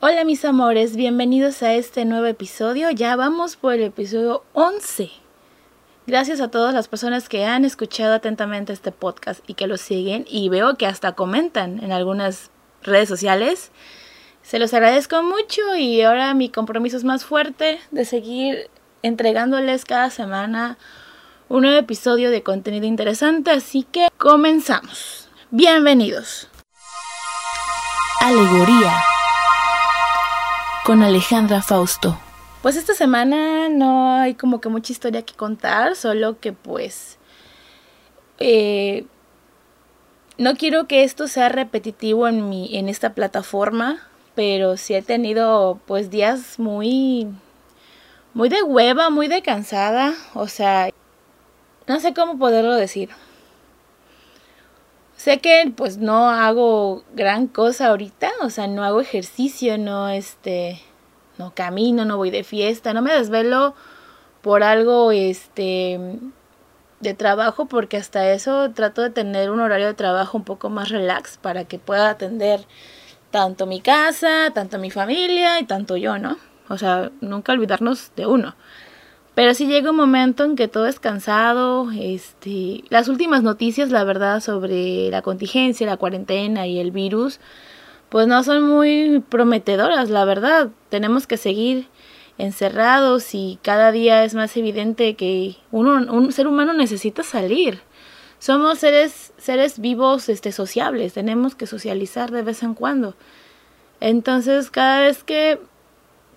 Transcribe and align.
Hola 0.00 0.22
mis 0.24 0.44
amores, 0.44 0.94
bienvenidos 0.94 1.60
a 1.64 1.74
este 1.74 2.04
nuevo 2.04 2.26
episodio. 2.26 2.88
Ya 2.92 3.16
vamos 3.16 3.56
por 3.56 3.74
el 3.74 3.82
episodio 3.82 4.44
11. 4.52 5.10
Gracias 6.06 6.40
a 6.40 6.52
todas 6.52 6.72
las 6.72 6.86
personas 6.86 7.28
que 7.28 7.44
han 7.44 7.64
escuchado 7.64 8.14
atentamente 8.14 8.72
este 8.72 8.92
podcast 8.92 9.42
y 9.48 9.54
que 9.54 9.66
lo 9.66 9.76
siguen 9.76 10.24
y 10.28 10.50
veo 10.50 10.76
que 10.76 10.86
hasta 10.86 11.16
comentan 11.16 11.82
en 11.82 11.90
algunas 11.90 12.52
redes 12.84 13.08
sociales. 13.08 13.72
Se 14.42 14.60
los 14.60 14.72
agradezco 14.72 15.20
mucho 15.24 15.74
y 15.74 16.00
ahora 16.02 16.32
mi 16.32 16.48
compromiso 16.48 16.96
es 16.96 17.02
más 17.02 17.24
fuerte 17.24 17.80
de 17.90 18.04
seguir 18.04 18.70
entregándoles 19.02 19.84
cada 19.84 20.10
semana 20.10 20.78
un 21.48 21.62
nuevo 21.62 21.76
episodio 21.76 22.30
de 22.30 22.44
contenido 22.44 22.86
interesante, 22.86 23.50
así 23.50 23.82
que 23.82 24.06
comenzamos. 24.16 25.28
Bienvenidos. 25.50 26.46
Alegoría 28.20 28.94
con 30.88 31.02
Alejandra 31.02 31.60
Fausto. 31.60 32.18
Pues 32.62 32.74
esta 32.74 32.94
semana 32.94 33.68
no 33.68 34.10
hay 34.10 34.32
como 34.32 34.58
que 34.58 34.70
mucha 34.70 34.90
historia 34.90 35.20
que 35.20 35.34
contar, 35.34 35.96
solo 35.96 36.40
que 36.40 36.54
pues 36.54 37.18
eh, 38.38 39.04
no 40.38 40.54
quiero 40.54 40.86
que 40.86 41.04
esto 41.04 41.28
sea 41.28 41.50
repetitivo 41.50 42.26
en 42.26 42.48
mi 42.48 42.74
en 42.74 42.88
esta 42.88 43.12
plataforma, 43.12 43.98
pero 44.34 44.78
sí 44.78 44.94
he 44.94 45.02
tenido 45.02 45.78
pues 45.84 46.08
días 46.08 46.58
muy 46.58 47.28
muy 48.32 48.48
de 48.48 48.62
hueva, 48.62 49.10
muy 49.10 49.28
de 49.28 49.42
cansada, 49.42 50.14
o 50.32 50.48
sea, 50.48 50.88
no 51.86 52.00
sé 52.00 52.14
cómo 52.14 52.38
poderlo 52.38 52.74
decir. 52.74 53.10
Sé 55.18 55.40
que 55.40 55.72
pues 55.76 55.98
no 55.98 56.30
hago 56.30 57.02
gran 57.12 57.48
cosa 57.48 57.88
ahorita, 57.88 58.30
o 58.40 58.50
sea, 58.50 58.68
no 58.68 58.84
hago 58.84 59.00
ejercicio, 59.00 59.76
no 59.76 60.08
este 60.08 60.80
no 61.38 61.52
camino, 61.56 62.04
no 62.04 62.16
voy 62.16 62.30
de 62.30 62.44
fiesta, 62.44 62.94
no 62.94 63.02
me 63.02 63.12
desvelo 63.12 63.74
por 64.42 64.62
algo 64.62 65.10
este 65.10 65.98
de 67.00 67.14
trabajo 67.14 67.66
porque 67.66 67.96
hasta 67.96 68.30
eso 68.30 68.70
trato 68.70 69.02
de 69.02 69.10
tener 69.10 69.50
un 69.50 69.58
horario 69.58 69.88
de 69.88 69.94
trabajo 69.94 70.38
un 70.38 70.44
poco 70.44 70.70
más 70.70 70.88
relax 70.88 71.36
para 71.36 71.64
que 71.64 71.80
pueda 71.80 72.10
atender 72.10 72.60
tanto 73.32 73.66
mi 73.66 73.80
casa, 73.80 74.52
tanto 74.54 74.78
mi 74.78 74.92
familia 74.92 75.58
y 75.58 75.64
tanto 75.64 75.96
yo, 75.96 76.20
¿no? 76.20 76.36
O 76.68 76.78
sea, 76.78 77.10
nunca 77.20 77.52
olvidarnos 77.52 78.12
de 78.14 78.26
uno. 78.26 78.54
Pero 79.38 79.54
sí 79.54 79.68
llega 79.68 79.92
un 79.92 79.96
momento 79.96 80.42
en 80.42 80.56
que 80.56 80.66
todo 80.66 80.88
es 80.88 80.98
cansado, 80.98 81.92
este, 81.92 82.82
las 82.88 83.06
últimas 83.06 83.44
noticias, 83.44 83.88
la 83.90 84.02
verdad, 84.02 84.40
sobre 84.40 85.10
la 85.10 85.22
contingencia, 85.22 85.86
la 85.86 85.96
cuarentena 85.96 86.66
y 86.66 86.80
el 86.80 86.90
virus, 86.90 87.38
pues 88.08 88.26
no 88.26 88.42
son 88.42 88.64
muy 88.64 89.22
prometedoras, 89.28 90.10
la 90.10 90.24
verdad. 90.24 90.70
Tenemos 90.88 91.28
que 91.28 91.36
seguir 91.36 91.86
encerrados 92.36 93.32
y 93.32 93.60
cada 93.62 93.92
día 93.92 94.24
es 94.24 94.34
más 94.34 94.56
evidente 94.56 95.14
que 95.14 95.54
uno, 95.70 96.12
un 96.12 96.32
ser 96.32 96.48
humano 96.48 96.72
necesita 96.72 97.22
salir. 97.22 97.78
Somos 98.40 98.80
seres, 98.80 99.32
seres 99.38 99.78
vivos, 99.78 100.28
este, 100.28 100.50
sociables, 100.50 101.12
tenemos 101.12 101.54
que 101.54 101.68
socializar 101.68 102.32
de 102.32 102.42
vez 102.42 102.64
en 102.64 102.74
cuando. 102.74 103.14
Entonces, 104.00 104.72
cada 104.72 105.02
vez 105.02 105.22
que, 105.22 105.60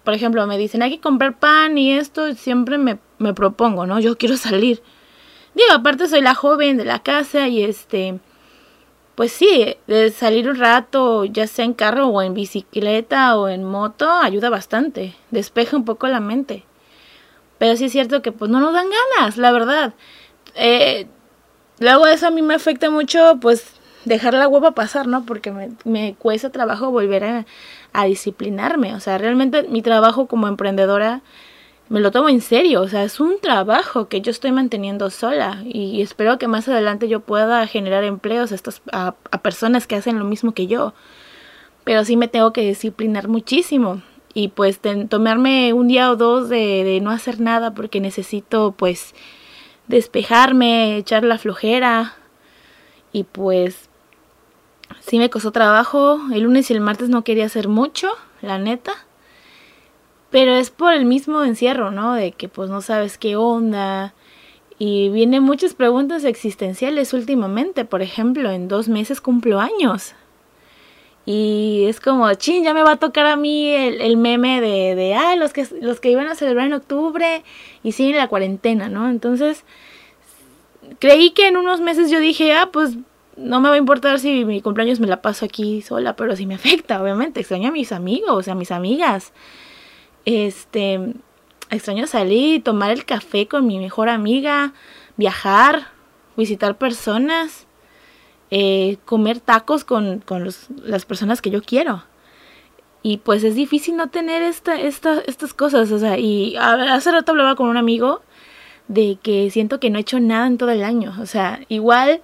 por 0.04 0.14
ejemplo, 0.14 0.46
me 0.48 0.58
dicen 0.58 0.82
hay 0.82 0.92
que 0.92 1.00
comprar 1.00 1.38
pan 1.38 1.78
y 1.78 1.94
esto, 1.94 2.34
siempre 2.34 2.78
me, 2.78 3.00
me 3.20 3.34
propongo, 3.34 3.86
¿no? 3.86 4.00
Yo 4.00 4.18
quiero 4.18 4.38
salir. 4.38 4.82
Digo, 5.54 5.72
aparte 5.74 6.08
soy 6.08 6.22
la 6.22 6.36
joven 6.36 6.78
de 6.78 6.86
la 6.86 7.00
casa 7.00 7.48
y 7.48 7.64
este, 7.64 8.20
pues 9.16 9.32
sí, 9.32 9.76
de 9.88 10.12
salir 10.12 10.50
un 10.50 10.56
rato, 10.56 11.26
ya 11.26 11.46
sea 11.48 11.66
en 11.66 11.74
carro 11.74 12.08
o 12.08 12.22
en 12.22 12.34
bicicleta 12.34 13.38
o 13.38 13.50
en 13.50 13.64
moto, 13.64 14.10
ayuda 14.10 14.50
bastante, 14.50 15.14
despeja 15.30 15.76
un 15.76 15.86
poco 15.86 16.08
la 16.08 16.20
mente. 16.20 16.64
Pero 17.58 17.76
sí 17.76 17.86
es 17.86 17.92
cierto 17.92 18.22
que 18.22 18.32
pues 18.32 18.50
no 18.50 18.60
nos 18.60 18.74
dan 18.74 18.88
ganas, 18.90 19.38
la 19.38 19.52
verdad. 19.52 19.94
Eh, 20.56 21.08
luego 21.80 22.08
eso 22.08 22.28
a 22.28 22.32
mí 22.32 22.42
me 22.42 22.56
afecta 22.56 22.90
mucho, 22.90 23.38
pues 23.42 23.81
dejar 24.06 24.34
la 24.34 24.48
hueva 24.48 24.72
pasar, 24.72 25.08
¿no? 25.08 25.26
Porque 25.26 25.52
me, 25.86 26.16
cuesta 26.16 26.50
trabajo 26.50 26.92
volver 26.92 27.24
a, 27.24 27.46
a 27.94 28.06
disciplinarme. 28.06 28.96
O 28.96 29.00
sea, 29.00 29.18
realmente 29.18 29.64
mi 29.64 29.82
trabajo 29.82 30.28
como 30.28 30.48
emprendedora 30.48 31.22
me 31.92 32.00
lo 32.00 32.12
tomo 32.12 32.30
en 32.30 32.40
serio, 32.40 32.80
o 32.80 32.88
sea, 32.88 33.04
es 33.04 33.20
un 33.20 33.42
trabajo 33.42 34.08
que 34.08 34.22
yo 34.22 34.32
estoy 34.32 34.54
manteniendo 34.54 35.10
sola 35.10 35.62
y 35.66 36.02
espero 36.02 36.40
que 36.40 36.48
más 36.48 36.70
adelante 36.70 37.10
yo 37.10 37.20
pueda 37.20 37.68
generar 37.68 38.06
empleos 38.06 38.54
a, 38.54 38.56
estas, 38.56 38.82
a, 38.94 39.14
personas 39.42 39.88
que 39.88 39.98
hacen 39.98 40.18
lo 40.18 40.24
mismo 40.24 40.54
que 40.54 40.68
yo. 40.68 40.94
Pero 41.84 42.06
sí 42.06 42.16
me 42.16 42.30
tengo 42.30 42.54
que 42.54 42.62
disciplinar 42.62 43.28
muchísimo 43.28 44.02
y 44.34 44.48
pues 44.48 44.80
tomarme 45.10 45.74
un 45.74 45.90
día 45.90 46.10
o 46.12 46.16
dos 46.16 46.48
de, 46.48 46.98
no 47.04 47.12
hacer 47.12 47.42
nada 47.42 47.74
porque 47.74 48.00
necesito 48.00 48.72
pues 48.72 49.14
despejarme, 49.88 50.96
echar 50.96 51.26
la 51.26 51.38
flojera 51.38 52.14
y 53.12 53.26
pues 53.26 53.90
sí 55.12 55.20
me 55.20 55.30
costó 55.30 55.52
trabajo. 55.52 56.22
El 56.34 56.44
lunes 56.44 56.72
y 56.72 56.74
el 56.74 56.80
martes 56.80 57.10
no 57.10 57.24
quería 57.24 57.46
hacer 57.46 57.68
mucho, 57.68 58.10
la 58.42 58.58
neta 58.58 58.94
pero 60.32 60.56
es 60.56 60.72
por 60.72 60.94
el 60.94 61.06
mismo 61.06 61.44
encierro, 61.44 61.92
¿no? 61.92 62.14
De 62.14 62.32
que 62.32 62.48
pues 62.48 62.70
no 62.70 62.82
sabes 62.82 63.18
qué 63.18 63.36
onda. 63.36 64.16
Y 64.80 65.10
vienen 65.10 65.44
muchas 65.44 65.76
preguntas 65.76 66.24
existenciales 66.24 67.14
últimamente. 67.14 67.86
Por 67.86 68.02
ejemplo, 68.02 68.50
en 68.50 68.68
dos 68.68 68.88
meses 68.88 69.22
cumplo 69.22 69.60
años. 69.60 70.16
Y 71.26 71.84
es 71.88 72.00
como, 72.00 72.34
ching, 72.34 72.64
ya 72.64 72.74
me 72.74 72.82
va 72.82 72.94
a 72.94 72.98
tocar 72.98 73.28
a 73.28 73.36
mí 73.36 73.70
el, 73.70 74.02
el 74.02 74.18
meme 74.18 74.60
de, 74.62 74.96
de, 74.96 75.14
ah, 75.14 75.36
los 75.36 75.54
que, 75.54 75.68
los 75.82 76.00
que 76.00 76.10
iban 76.10 76.28
a 76.28 76.36
celebrar 76.36 76.66
en 76.66 76.74
octubre 76.74 77.44
y 77.84 77.92
siguen 77.92 78.18
la 78.18 78.28
cuarentena, 78.28 78.90
¿no? 78.90 79.08
Entonces, 79.08 79.66
creí 80.98 81.32
que 81.32 81.48
en 81.48 81.58
unos 81.58 81.80
meses 81.82 82.10
yo 82.10 82.20
dije, 82.20 82.54
ah, 82.54 82.70
pues 82.72 82.98
no 83.42 83.60
me 83.60 83.70
va 83.70 83.76
a 83.76 83.78
importar 83.78 84.20
si 84.20 84.46
mi 84.46 84.62
cumpleaños 84.62 85.00
me 85.00 85.08
la 85.08 85.22
paso 85.22 85.46
aquí 85.46 85.82
sola, 85.82 86.16
pero 86.16 86.36
sí 86.36 86.46
me 86.46 86.56
afecta, 86.56 87.02
obviamente. 87.02 87.40
Extraño 87.40 87.70
a 87.70 87.72
mis 87.72 87.92
amigos, 87.92 88.48
a 88.48 88.56
mis 88.56 88.72
amigas. 88.72 89.34
Este, 90.26 91.14
extraño 91.70 92.08
salir, 92.08 92.64
tomar 92.64 92.92
el 92.92 93.06
café 93.06 93.48
con 93.48 93.66
mi 93.66 93.80
mejor 93.80 94.10
amiga, 94.10 94.74
viajar, 95.18 95.88
visitar 96.38 96.78
personas, 96.78 97.68
eh, 98.52 98.98
comer 99.06 99.40
tacos 99.40 99.84
con, 99.84 100.20
con 100.20 100.44
los, 100.44 100.68
las 100.84 101.06
personas 101.06 101.42
que 101.42 101.50
yo 101.50 101.62
quiero. 101.62 102.04
Y 103.04 103.18
pues 103.18 103.44
es 103.44 103.56
difícil 103.56 103.96
no 103.96 104.10
tener 104.10 104.44
esta, 104.44 104.80
esta, 104.80 105.20
estas 105.22 105.54
cosas. 105.54 105.92
O 105.92 105.98
sea, 105.98 106.20
y 106.20 106.56
hace 106.58 107.12
rato 107.12 107.32
hablaba 107.32 107.56
con 107.56 107.68
un 107.68 107.78
amigo 107.78 108.22
de 108.88 109.18
que 109.22 109.50
siento 109.50 109.80
que 109.80 109.90
no 109.90 109.98
he 109.98 110.02
hecho 110.02 110.20
nada 110.20 110.46
en 110.46 110.58
todo 110.58 110.70
el 110.70 110.84
año. 110.84 111.16
O 111.20 111.26
sea, 111.26 111.62
igual 111.68 112.22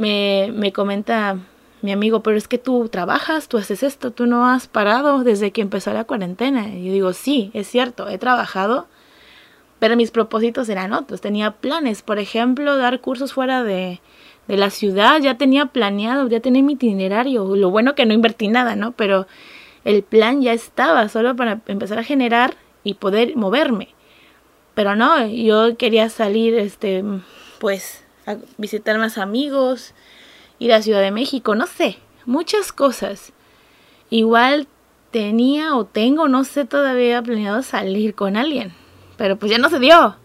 me, 0.00 0.50
me 0.54 0.72
comenta 0.72 1.36
mi 1.82 1.92
amigo, 1.92 2.22
pero 2.22 2.38
es 2.38 2.48
que 2.48 2.56
tú 2.56 2.88
trabajas, 2.88 3.48
tú 3.48 3.58
haces 3.58 3.82
esto, 3.82 4.10
tú 4.10 4.24
no 4.24 4.46
has 4.46 4.66
parado 4.66 5.22
desde 5.24 5.50
que 5.50 5.60
empezó 5.60 5.92
la 5.92 6.04
cuarentena. 6.04 6.68
Y 6.68 6.86
yo 6.86 6.92
digo, 6.92 7.12
sí, 7.12 7.50
es 7.52 7.68
cierto, 7.68 8.08
he 8.08 8.16
trabajado, 8.16 8.88
pero 9.78 9.96
mis 9.96 10.10
propósitos 10.10 10.70
eran 10.70 10.94
otros. 10.94 11.20
Tenía 11.20 11.52
planes, 11.52 12.00
por 12.00 12.18
ejemplo, 12.18 12.78
dar 12.78 13.00
cursos 13.00 13.34
fuera 13.34 13.62
de, 13.62 14.00
de 14.48 14.56
la 14.56 14.70
ciudad, 14.70 15.20
ya 15.20 15.36
tenía 15.36 15.66
planeado, 15.66 16.28
ya 16.28 16.40
tenía 16.40 16.62
mi 16.62 16.72
itinerario. 16.72 17.54
Lo 17.54 17.68
bueno 17.68 17.94
que 17.94 18.06
no 18.06 18.14
invertí 18.14 18.48
nada, 18.48 18.76
¿no? 18.76 18.92
Pero 18.92 19.26
el 19.84 20.02
plan 20.02 20.40
ya 20.40 20.54
estaba, 20.54 21.10
solo 21.10 21.36
para 21.36 21.60
empezar 21.66 21.98
a 21.98 22.04
generar 22.04 22.56
y 22.84 22.94
poder 22.94 23.36
moverme. 23.36 23.88
Pero 24.74 24.96
no, 24.96 25.26
yo 25.26 25.76
quería 25.76 26.08
salir, 26.08 26.54
este, 26.54 27.04
pues, 27.58 28.04
a 28.30 28.38
visitar 28.58 28.98
más 28.98 29.18
amigos, 29.18 29.94
ir 30.58 30.72
a 30.72 30.82
Ciudad 30.82 31.00
de 31.00 31.10
México, 31.10 31.54
no 31.54 31.66
sé, 31.66 31.98
muchas 32.26 32.72
cosas. 32.72 33.32
Igual 34.10 34.66
tenía 35.10 35.76
o 35.76 35.84
tengo, 35.84 36.28
no 36.28 36.44
sé 36.44 36.64
todavía 36.64 37.22
planeado 37.22 37.62
salir 37.62 38.14
con 38.14 38.36
alguien, 38.36 38.72
pero 39.16 39.36
pues 39.36 39.50
ya 39.50 39.58
no 39.58 39.70
se 39.70 39.78
dio. 39.78 40.16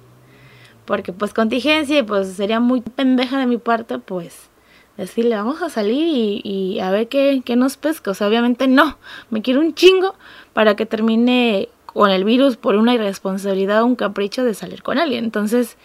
Porque 0.85 1.13
pues 1.13 1.33
contingencia 1.33 1.99
y 1.99 2.03
pues 2.03 2.33
sería 2.33 2.59
muy 2.59 2.81
pendeja 2.81 3.39
de 3.39 3.47
mi 3.47 3.57
parte 3.57 3.97
pues 3.97 4.49
decirle 4.97 5.35
vamos 5.35 5.61
a 5.61 5.69
salir 5.69 6.41
y, 6.43 6.79
a 6.79 6.91
ver 6.91 7.07
qué, 7.07 7.41
qué 7.43 7.55
nos 7.55 7.77
pesca. 7.77 8.11
O 8.11 8.13
sea, 8.13 8.27
obviamente 8.27 8.67
no, 8.67 8.97
me 9.29 9.41
quiero 9.41 9.61
un 9.61 9.73
chingo 9.73 10.15
para 10.53 10.75
que 10.75 10.85
termine 10.85 11.69
con 11.85 12.11
el 12.11 12.23
virus 12.23 12.57
por 12.57 12.75
una 12.75 12.93
irresponsabilidad 12.93 13.81
o 13.81 13.85
un 13.85 13.95
capricho 13.95 14.43
de 14.43 14.53
salir 14.53 14.83
con 14.83 14.97
alguien. 14.97 15.23
Entonces, 15.23 15.77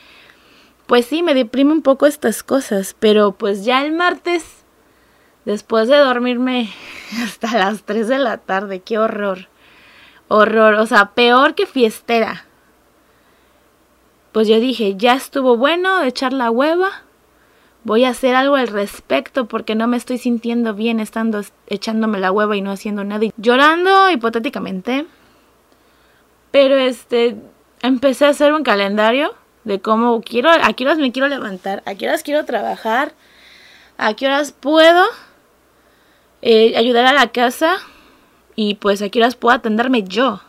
pues 0.90 1.06
sí, 1.06 1.22
me 1.22 1.34
deprime 1.34 1.70
un 1.70 1.82
poco 1.82 2.06
estas 2.06 2.42
cosas, 2.42 2.96
pero 2.98 3.30
pues 3.30 3.64
ya 3.64 3.84
el 3.84 3.92
martes, 3.92 4.64
después 5.44 5.86
de 5.86 5.96
dormirme 5.96 6.68
hasta 7.22 7.56
las 7.56 7.84
3 7.84 8.08
de 8.08 8.18
la 8.18 8.38
tarde, 8.38 8.80
qué 8.80 8.98
horror, 8.98 9.46
horror, 10.26 10.74
o 10.74 10.86
sea, 10.86 11.12
peor 11.12 11.54
que 11.54 11.66
fiestera. 11.66 12.44
Pues 14.32 14.48
yo 14.48 14.58
dije, 14.58 14.96
ya 14.96 15.14
estuvo 15.14 15.56
bueno 15.56 16.02
echar 16.02 16.32
la 16.32 16.50
hueva, 16.50 17.04
voy 17.84 18.02
a 18.02 18.08
hacer 18.08 18.34
algo 18.34 18.56
al 18.56 18.66
respecto 18.66 19.46
porque 19.46 19.76
no 19.76 19.86
me 19.86 19.96
estoy 19.96 20.18
sintiendo 20.18 20.74
bien 20.74 20.98
estando 20.98 21.42
echándome 21.68 22.18
la 22.18 22.32
hueva 22.32 22.56
y 22.56 22.62
no 22.62 22.72
haciendo 22.72 23.04
nada 23.04 23.26
y 23.26 23.32
llorando 23.36 24.10
hipotéticamente. 24.10 25.06
Pero 26.50 26.76
este 26.78 27.36
empecé 27.80 28.26
a 28.26 28.30
hacer 28.30 28.52
un 28.52 28.64
calendario 28.64 29.36
de 29.64 29.80
cómo 29.80 30.20
quiero, 30.22 30.50
a 30.50 30.72
qué 30.72 30.84
horas 30.84 30.98
me 30.98 31.12
quiero 31.12 31.28
levantar, 31.28 31.82
a 31.86 31.94
qué 31.94 32.08
horas 32.08 32.22
quiero 32.22 32.44
trabajar, 32.44 33.14
a 33.98 34.14
qué 34.14 34.26
horas 34.26 34.52
puedo 34.52 35.04
eh, 36.42 36.76
ayudar 36.76 37.06
a 37.06 37.12
la 37.12 37.32
casa 37.32 37.76
y 38.56 38.74
pues 38.74 39.02
a 39.02 39.08
qué 39.08 39.18
horas 39.20 39.36
puedo 39.36 39.54
atenderme 39.54 40.02
yo. 40.02 40.40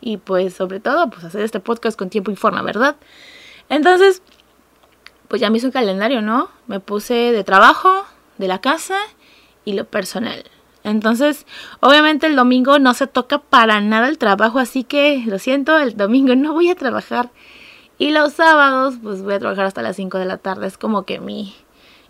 Y 0.00 0.18
pues 0.18 0.54
sobre 0.54 0.80
todo 0.80 1.10
pues 1.10 1.24
hacer 1.24 1.42
este 1.42 1.60
podcast 1.60 1.98
con 1.98 2.10
tiempo 2.10 2.30
y 2.30 2.36
forma, 2.36 2.62
¿verdad? 2.62 2.96
Entonces, 3.68 4.22
pues 5.28 5.40
ya 5.40 5.50
me 5.50 5.58
hice 5.58 5.66
un 5.66 5.72
calendario, 5.72 6.22
¿no? 6.22 6.50
Me 6.66 6.80
puse 6.80 7.14
de 7.14 7.44
trabajo, 7.44 8.04
de 8.38 8.48
la 8.48 8.60
casa 8.60 8.98
y 9.64 9.72
lo 9.72 9.84
personal. 9.84 10.44
Entonces, 10.84 11.46
obviamente 11.80 12.28
el 12.28 12.36
domingo 12.36 12.78
no 12.78 12.94
se 12.94 13.08
toca 13.08 13.38
para 13.38 13.80
nada 13.80 14.08
el 14.08 14.18
trabajo, 14.18 14.60
así 14.60 14.84
que 14.84 15.24
lo 15.26 15.40
siento, 15.40 15.76
el 15.78 15.96
domingo 15.96 16.36
no 16.36 16.52
voy 16.52 16.70
a 16.70 16.76
trabajar. 16.76 17.30
Y 17.98 18.10
los 18.10 18.34
sábados, 18.34 18.96
pues 19.02 19.22
voy 19.22 19.34
a 19.34 19.38
trabajar 19.38 19.66
hasta 19.66 19.82
las 19.82 19.96
5 19.96 20.18
de 20.18 20.26
la 20.26 20.38
tarde. 20.38 20.66
Es 20.66 20.76
como 20.76 21.04
que 21.04 21.18
mi 21.18 21.54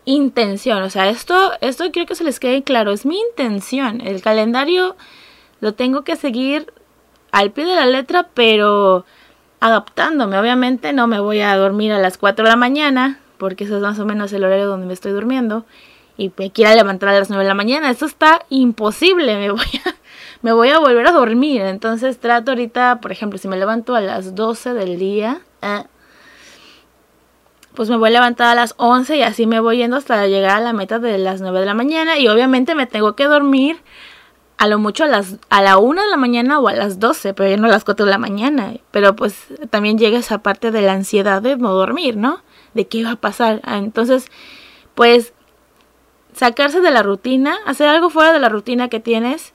intención. 0.04 0.82
O 0.82 0.90
sea, 0.90 1.08
esto, 1.08 1.52
esto 1.60 1.84
quiero 1.92 2.06
que 2.06 2.14
se 2.14 2.24
les 2.24 2.40
quede 2.40 2.62
claro. 2.62 2.92
Es 2.92 3.06
mi 3.06 3.18
intención. 3.30 4.00
El 4.00 4.22
calendario 4.22 4.96
lo 5.60 5.74
tengo 5.74 6.02
que 6.02 6.16
seguir 6.16 6.72
al 7.32 7.52
pie 7.52 7.66
de 7.66 7.76
la 7.76 7.86
letra, 7.86 8.28
pero 8.34 9.04
adaptándome. 9.60 10.38
Obviamente 10.38 10.92
no 10.92 11.06
me 11.06 11.20
voy 11.20 11.40
a 11.40 11.56
dormir 11.56 11.92
a 11.92 11.98
las 11.98 12.18
4 12.18 12.44
de 12.44 12.50
la 12.50 12.56
mañana, 12.56 13.20
porque 13.38 13.64
eso 13.64 13.76
es 13.76 13.82
más 13.82 13.98
o 13.98 14.06
menos 14.06 14.32
el 14.32 14.44
horario 14.44 14.66
donde 14.66 14.86
me 14.86 14.92
estoy 14.92 15.12
durmiendo 15.12 15.64
y 16.16 16.32
me 16.36 16.50
quiera 16.50 16.74
levantar 16.74 17.10
a 17.10 17.18
las 17.18 17.28
9 17.28 17.44
de 17.44 17.48
la 17.48 17.54
mañana. 17.54 17.90
Eso 17.90 18.06
está 18.06 18.44
imposible, 18.48 19.36
me 19.36 19.50
voy 19.50 19.82
a, 19.84 19.94
me 20.42 20.52
voy 20.52 20.70
a 20.70 20.78
volver 20.78 21.06
a 21.06 21.12
dormir. 21.12 21.62
Entonces 21.62 22.18
trato 22.18 22.52
ahorita, 22.52 23.00
por 23.00 23.12
ejemplo, 23.12 23.38
si 23.38 23.48
me 23.48 23.56
levanto 23.56 23.94
a 23.94 24.00
las 24.00 24.34
12 24.34 24.74
del 24.74 24.98
día, 24.98 25.40
eh, 25.62 25.84
pues 27.74 27.90
me 27.90 27.96
voy 27.96 28.08
a 28.08 28.12
levantar 28.12 28.48
a 28.48 28.54
las 28.54 28.74
11 28.78 29.16
y 29.16 29.22
así 29.22 29.46
me 29.46 29.60
voy 29.60 29.76
yendo 29.76 29.96
hasta 29.96 30.26
llegar 30.26 30.56
a 30.56 30.60
la 30.60 30.72
meta 30.72 30.98
de 30.98 31.18
las 31.18 31.40
9 31.40 31.60
de 31.60 31.66
la 31.66 31.74
mañana. 31.74 32.18
Y 32.18 32.26
obviamente 32.28 32.74
me 32.74 32.86
tengo 32.86 33.14
que 33.14 33.24
dormir 33.24 33.82
a 34.58 34.66
lo 34.66 34.78
mucho 34.78 35.04
a 35.04 35.06
las 35.06 35.36
a 35.50 35.60
la 35.60 35.76
1 35.76 36.02
de 36.02 36.08
la 36.08 36.16
mañana 36.16 36.58
o 36.58 36.68
a 36.68 36.72
las 36.72 36.98
12, 36.98 37.34
pero 37.34 37.50
ya 37.50 37.56
no 37.58 37.66
a 37.66 37.70
las 37.70 37.84
4 37.84 38.06
de 38.06 38.10
la 38.10 38.18
mañana. 38.18 38.72
Pero 38.90 39.14
pues 39.14 39.46
también 39.70 39.98
llega 39.98 40.18
esa 40.18 40.38
parte 40.38 40.70
de 40.70 40.82
la 40.82 40.94
ansiedad 40.94 41.42
de 41.42 41.56
no 41.56 41.72
dormir, 41.72 42.16
¿no? 42.16 42.42
De 42.72 42.88
qué 42.88 43.04
va 43.04 43.12
a 43.12 43.16
pasar. 43.16 43.60
Ah, 43.64 43.76
entonces, 43.76 44.26
pues 44.94 45.34
sacarse 46.32 46.80
de 46.80 46.90
la 46.90 47.02
rutina, 47.02 47.56
hacer 47.66 47.88
algo 47.88 48.10
fuera 48.10 48.32
de 48.32 48.38
la 48.38 48.48
rutina 48.48 48.88
que 48.88 49.00
tienes, 49.00 49.54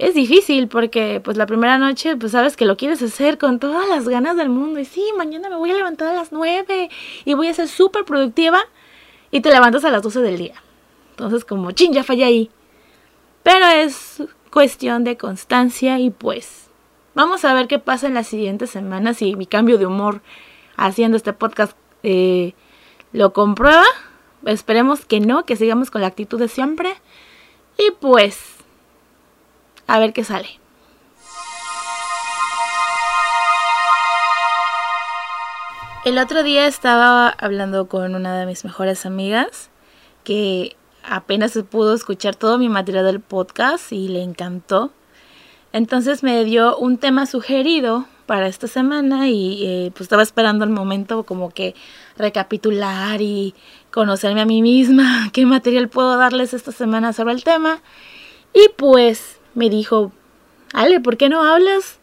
es 0.00 0.14
difícil 0.14 0.68
porque 0.68 1.20
pues 1.22 1.36
la 1.36 1.46
primera 1.46 1.78
noche 1.78 2.16
pues 2.16 2.32
sabes 2.32 2.56
que 2.56 2.64
lo 2.64 2.76
quieres 2.76 3.02
hacer 3.02 3.38
con 3.38 3.58
todas 3.58 3.88
las 3.88 4.08
ganas 4.08 4.36
del 4.36 4.48
mundo 4.48 4.80
y 4.80 4.84
sí, 4.84 5.04
mañana 5.16 5.48
me 5.48 5.56
voy 5.56 5.70
a 5.70 5.74
levantar 5.74 6.08
a 6.08 6.14
las 6.14 6.32
9 6.32 6.90
y 7.24 7.34
voy 7.34 7.48
a 7.48 7.54
ser 7.54 7.68
súper 7.68 8.04
productiva 8.04 8.60
y 9.30 9.40
te 9.40 9.50
levantas 9.50 9.84
a 9.84 9.90
las 9.90 10.02
12 10.02 10.20
del 10.20 10.38
día. 10.38 10.62
Entonces 11.10 11.44
como 11.44 11.70
chin, 11.72 11.92
ya 11.92 12.02
fallé 12.02 12.24
ahí. 12.24 12.50
Pero 13.42 13.66
es 13.66 14.22
cuestión 14.50 15.04
de 15.04 15.16
constancia 15.16 15.98
y 15.98 16.10
pues 16.10 16.68
vamos 17.14 17.44
a 17.44 17.54
ver 17.54 17.68
qué 17.68 17.78
pasa 17.78 18.06
en 18.06 18.14
las 18.14 18.26
siguientes 18.26 18.70
semanas 18.70 19.22
y 19.22 19.36
mi 19.36 19.46
cambio 19.46 19.78
de 19.78 19.86
humor 19.86 20.22
haciendo 20.76 21.16
este 21.16 21.32
podcast 21.32 21.76
eh, 22.02 22.54
lo 23.12 23.32
comprueba 23.32 23.84
Esperemos 24.46 25.04
que 25.04 25.20
no, 25.20 25.44
que 25.44 25.56
sigamos 25.56 25.90
con 25.90 26.00
la 26.00 26.06
actitud 26.06 26.38
de 26.38 26.48
siempre. 26.48 26.94
Y 27.78 27.90
pues, 28.00 28.38
a 29.90 29.98
ver 29.98 30.12
qué 30.12 30.22
sale. 30.22 30.48
El 36.04 36.16
otro 36.18 36.44
día 36.44 36.66
estaba 36.66 37.28
hablando 37.28 37.88
con 37.88 38.14
una 38.14 38.38
de 38.38 38.46
mis 38.46 38.64
mejores 38.64 39.04
amigas 39.04 39.68
que 40.22 40.76
apenas 41.02 41.58
pudo 41.68 41.94
escuchar 41.94 42.36
todo 42.36 42.56
mi 42.56 42.68
material 42.68 43.04
del 43.04 43.20
podcast 43.20 43.90
y 43.92 44.08
le 44.08 44.22
encantó. 44.22 44.92
Entonces 45.72 46.22
me 46.22 46.44
dio 46.44 46.76
un 46.76 46.96
tema 46.96 47.26
sugerido 47.26 48.06
para 48.26 48.46
esta 48.46 48.68
semana 48.68 49.28
y 49.28 49.66
eh, 49.66 49.90
pues 49.90 50.02
estaba 50.02 50.22
esperando 50.22 50.64
el 50.64 50.70
momento 50.70 51.24
como 51.24 51.50
que 51.50 51.74
recapitular 52.16 53.20
y 53.20 53.54
conocerme 53.90 54.40
a 54.40 54.46
mí 54.46 54.62
misma, 54.62 55.30
qué 55.32 55.46
material 55.46 55.88
puedo 55.88 56.16
darles 56.16 56.54
esta 56.54 56.70
semana 56.70 57.12
sobre 57.12 57.34
el 57.34 57.42
tema. 57.42 57.82
Y 58.54 58.68
pues 58.76 59.39
me 59.54 59.70
dijo, 59.70 60.12
Ale, 60.72 61.00
¿por 61.00 61.16
qué 61.16 61.28
no 61.28 61.42
hablas 61.42 61.98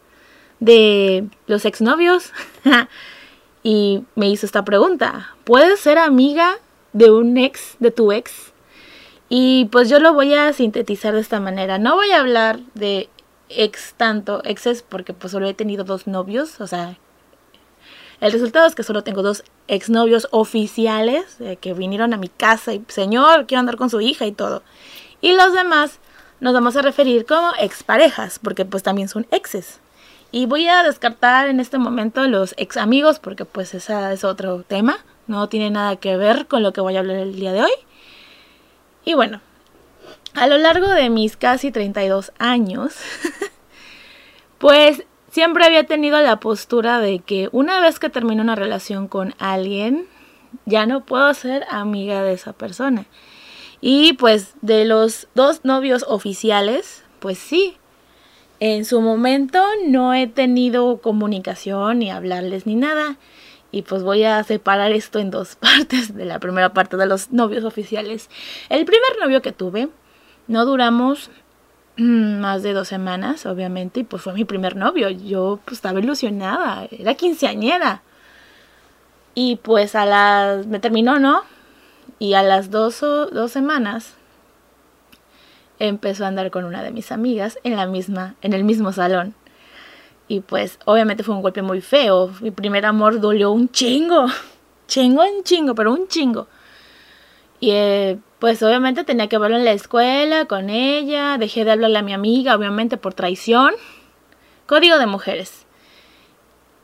de 0.60 1.28
los 1.46 1.64
exnovios? 1.64 2.32
y 3.62 4.04
me 4.14 4.28
hizo 4.28 4.46
esta 4.46 4.64
pregunta, 4.64 5.34
¿puedes 5.44 5.80
ser 5.80 5.98
amiga 5.98 6.56
de 6.92 7.10
un 7.10 7.36
ex, 7.38 7.76
de 7.78 7.90
tu 7.90 8.12
ex? 8.12 8.52
Y 9.28 9.66
pues 9.66 9.88
yo 9.88 9.98
lo 9.98 10.14
voy 10.14 10.34
a 10.34 10.52
sintetizar 10.52 11.14
de 11.14 11.20
esta 11.20 11.38
manera. 11.38 11.78
No 11.78 11.96
voy 11.96 12.10
a 12.10 12.20
hablar 12.20 12.60
de 12.74 13.08
ex 13.50 13.94
tanto, 13.96 14.42
exes, 14.44 14.82
porque 14.82 15.12
pues 15.12 15.32
solo 15.32 15.46
he 15.46 15.54
tenido 15.54 15.84
dos 15.84 16.06
novios, 16.06 16.60
o 16.60 16.66
sea, 16.66 16.96
el 18.20 18.32
resultado 18.32 18.66
es 18.66 18.74
que 18.74 18.82
solo 18.82 19.04
tengo 19.04 19.22
dos 19.22 19.44
exnovios 19.68 20.26
oficiales 20.32 21.36
eh, 21.40 21.56
que 21.60 21.72
vinieron 21.72 22.12
a 22.14 22.16
mi 22.16 22.28
casa 22.28 22.74
y, 22.74 22.84
señor, 22.88 23.46
quiero 23.46 23.60
andar 23.60 23.76
con 23.76 23.90
su 23.90 24.00
hija 24.00 24.26
y 24.26 24.32
todo. 24.32 24.62
Y 25.20 25.32
los 25.34 25.52
demás 25.52 26.00
nos 26.40 26.54
vamos 26.54 26.76
a 26.76 26.82
referir 26.82 27.26
como 27.26 27.52
exparejas, 27.58 28.38
porque 28.38 28.64
pues 28.64 28.82
también 28.82 29.08
son 29.08 29.26
exes. 29.30 29.80
Y 30.30 30.46
voy 30.46 30.68
a 30.68 30.82
descartar 30.82 31.48
en 31.48 31.58
este 31.58 31.78
momento 31.78 32.26
los 32.26 32.54
ex 32.58 32.76
amigos, 32.76 33.18
porque 33.18 33.44
pues 33.44 33.74
ese 33.74 34.12
es 34.12 34.24
otro 34.24 34.62
tema, 34.62 34.98
no 35.26 35.48
tiene 35.48 35.70
nada 35.70 35.96
que 35.96 36.16
ver 36.16 36.46
con 36.46 36.62
lo 36.62 36.72
que 36.72 36.80
voy 36.80 36.96
a 36.96 37.00
hablar 37.00 37.16
el 37.16 37.34
día 37.34 37.52
de 37.52 37.62
hoy. 37.62 37.72
Y 39.04 39.14
bueno, 39.14 39.40
a 40.34 40.46
lo 40.46 40.58
largo 40.58 40.88
de 40.88 41.08
mis 41.08 41.36
casi 41.36 41.72
32 41.72 42.32
años, 42.38 42.94
pues 44.58 45.04
siempre 45.30 45.64
había 45.64 45.84
tenido 45.84 46.20
la 46.20 46.40
postura 46.40 47.00
de 47.00 47.20
que 47.20 47.48
una 47.52 47.80
vez 47.80 47.98
que 47.98 48.10
termino 48.10 48.42
una 48.42 48.54
relación 48.54 49.08
con 49.08 49.34
alguien, 49.38 50.06
ya 50.66 50.86
no 50.86 51.04
puedo 51.04 51.32
ser 51.34 51.64
amiga 51.70 52.22
de 52.22 52.34
esa 52.34 52.52
persona. 52.52 53.06
Y 53.80 54.14
pues 54.14 54.54
de 54.60 54.84
los 54.84 55.28
dos 55.34 55.64
novios 55.64 56.04
oficiales, 56.08 57.04
pues 57.20 57.38
sí, 57.38 57.76
en 58.60 58.84
su 58.84 59.00
momento 59.00 59.62
no 59.86 60.14
he 60.14 60.26
tenido 60.26 61.00
comunicación 61.00 62.00
ni 62.00 62.10
hablarles 62.10 62.66
ni 62.66 62.74
nada. 62.74 63.16
Y 63.70 63.82
pues 63.82 64.02
voy 64.02 64.24
a 64.24 64.42
separar 64.44 64.92
esto 64.92 65.18
en 65.18 65.30
dos 65.30 65.56
partes. 65.60 66.14
De 66.14 66.24
la 66.24 66.40
primera 66.40 66.72
parte 66.72 66.96
de 66.96 67.06
los 67.06 67.30
novios 67.30 67.64
oficiales. 67.64 68.28
El 68.68 68.84
primer 68.84 69.10
novio 69.20 69.42
que 69.42 69.52
tuve, 69.52 69.88
no 70.48 70.64
duramos 70.64 71.30
más 71.96 72.62
de 72.62 72.72
dos 72.72 72.88
semanas, 72.88 73.46
obviamente, 73.46 74.00
y 74.00 74.04
pues 74.04 74.22
fue 74.22 74.32
mi 74.32 74.44
primer 74.44 74.74
novio. 74.74 75.08
Yo 75.10 75.60
pues, 75.64 75.78
estaba 75.78 76.00
ilusionada, 76.00 76.88
era 76.90 77.14
quinceañera. 77.14 78.02
Y 79.34 79.56
pues 79.56 79.94
a 79.94 80.04
las... 80.04 80.66
me 80.66 80.80
terminó, 80.80 81.20
¿no? 81.20 81.42
Y 82.18 82.34
a 82.34 82.42
las 82.42 82.70
dos, 82.70 83.00
dos 83.00 83.52
semanas 83.52 84.14
empezó 85.78 86.24
a 86.24 86.28
andar 86.28 86.50
con 86.50 86.64
una 86.64 86.82
de 86.82 86.90
mis 86.90 87.12
amigas 87.12 87.58
en 87.62 87.76
la 87.76 87.86
misma, 87.86 88.34
en 88.42 88.52
el 88.52 88.64
mismo 88.64 88.92
salón. 88.92 89.34
Y 90.26 90.40
pues 90.40 90.78
obviamente 90.84 91.22
fue 91.22 91.34
un 91.34 91.42
golpe 91.42 91.62
muy 91.62 91.80
feo. 91.80 92.32
Mi 92.40 92.50
primer 92.50 92.84
amor 92.84 93.20
dolió 93.20 93.50
un 93.50 93.70
chingo. 93.70 94.26
Chingo 94.86 95.22
un 95.22 95.44
chingo, 95.44 95.74
pero 95.74 95.92
un 95.92 96.08
chingo. 96.08 96.48
Y 97.60 97.72
eh, 97.72 98.18
pues 98.38 98.62
obviamente 98.62 99.04
tenía 99.04 99.28
que 99.28 99.36
verlo 99.36 99.58
en 99.58 99.66
la 99.66 99.72
escuela 99.72 100.46
con 100.46 100.70
ella, 100.70 101.36
dejé 101.36 101.66
de 101.66 101.72
hablarle 101.72 101.98
a 101.98 102.02
mi 102.02 102.14
amiga, 102.14 102.56
obviamente 102.56 102.96
por 102.96 103.12
traición. 103.12 103.74
Código 104.66 104.98
de 104.98 105.06
mujeres. 105.06 105.66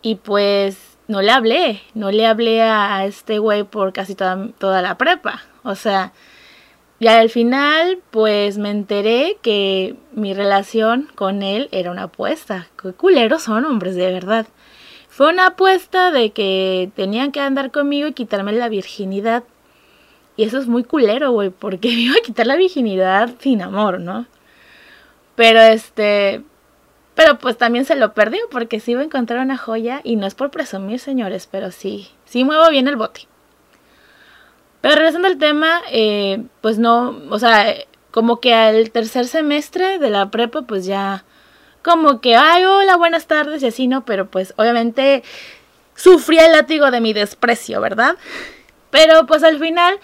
Y 0.03 0.17
pues 0.17 0.94
no 1.09 1.23
le 1.23 1.31
hablé, 1.31 1.83
no 1.95 2.11
le 2.11 2.27
hablé 2.27 2.63
a, 2.63 3.05
este 3.05 3.39
güey 3.39 3.65
por 3.65 3.93
casi 3.93 4.15
toda, 4.15 4.49
toda 4.59 4.83
la 4.83 4.97
prepa. 4.97 5.43
O 5.63 5.75
sea, 5.75 6.13
ya 7.01 7.19
al 7.19 7.31
final 7.31 7.99
pues 8.11 8.59
me 8.59 8.71
enteré 8.71 9.39
que 9.43 9.97
mi 10.13 10.35
relación 10.35 11.09
con 11.15 11.43
él 11.43 11.69
era 11.73 11.91
una 11.91 12.05
apuesta. 12.05 12.69
Qué 12.81 12.93
culeros 12.93 13.43
son 13.43 13.65
hombres, 13.65 13.97
de 13.97 14.13
verdad. 14.13 14.47
Fue 15.09 15.29
una 15.31 15.49
apuesta 15.49 16.11
de 16.11 16.33
que 16.33 16.91
tenían 16.97 17.33
que 17.33 17.41
andar 17.41 17.71
conmigo 17.71 18.09
y 18.09 18.13
quitarme 18.13 18.53
la 18.53 18.69
virginidad 18.69 19.45
y 20.37 20.43
eso 20.45 20.59
es 20.59 20.67
muy 20.67 20.85
culero, 20.85 21.33
güey, 21.33 21.51
porque 21.51 21.89
me 21.95 21.95
iba 21.95 22.15
a 22.17 22.23
quitar 22.23 22.47
la 22.47 22.57
virginidad 22.57 23.35
sin 23.39 23.63
amor, 23.63 24.01
¿no? 24.01 24.27
Pero 25.37 25.61
este, 25.61 26.43
pero 27.15 27.39
pues 27.39 27.57
también 27.57 27.85
se 27.85 27.95
lo 27.97 28.13
perdió 28.13 28.41
porque 28.51 28.81
sí 28.81 28.93
iba 28.93 29.01
a 29.01 29.05
encontrar 29.05 29.41
una 29.41 29.57
joya 29.57 30.01
y 30.03 30.17
no 30.17 30.27
es 30.27 30.35
por 30.35 30.51
presumir, 30.51 30.99
señores, 30.99 31.49
pero 31.51 31.71
sí, 31.71 32.11
sí 32.25 32.45
muevo 32.45 32.69
bien 32.71 32.89
el 32.89 32.97
bote. 32.97 33.29
Pero 34.81 34.97
regresando 34.97 35.29
al 35.29 35.39
tema, 35.39 35.81
eh, 35.91 36.45
pues 36.61 36.79
no, 36.79 37.21
o 37.31 37.39
sea, 37.39 37.75
como 38.11 38.41
que 38.41 38.55
al 38.55 38.91
tercer 38.91 39.27
semestre 39.27 39.99
de 39.99 40.11
la 40.11 40.31
prepa, 40.31 40.63
pues 40.63 40.87
ya, 40.87 41.25
como 41.83 42.21
que, 42.21 42.37
ay, 42.37 42.65
hola, 42.65 42.97
buenas 42.97 43.27
tardes 43.27 43.63
y 43.63 43.67
así, 43.67 43.87
¿no? 43.87 44.05
Pero 44.05 44.27
pues 44.27 44.53
obviamente 44.57 45.23
sufría 45.95 46.47
el 46.47 46.53
látigo 46.53 46.91
de 46.91 47.01
mi 47.01 47.13
desprecio, 47.13 47.81
¿verdad? 47.81 48.17
Pero 48.91 49.27
pues 49.27 49.43
al 49.43 49.59
final 49.59 49.99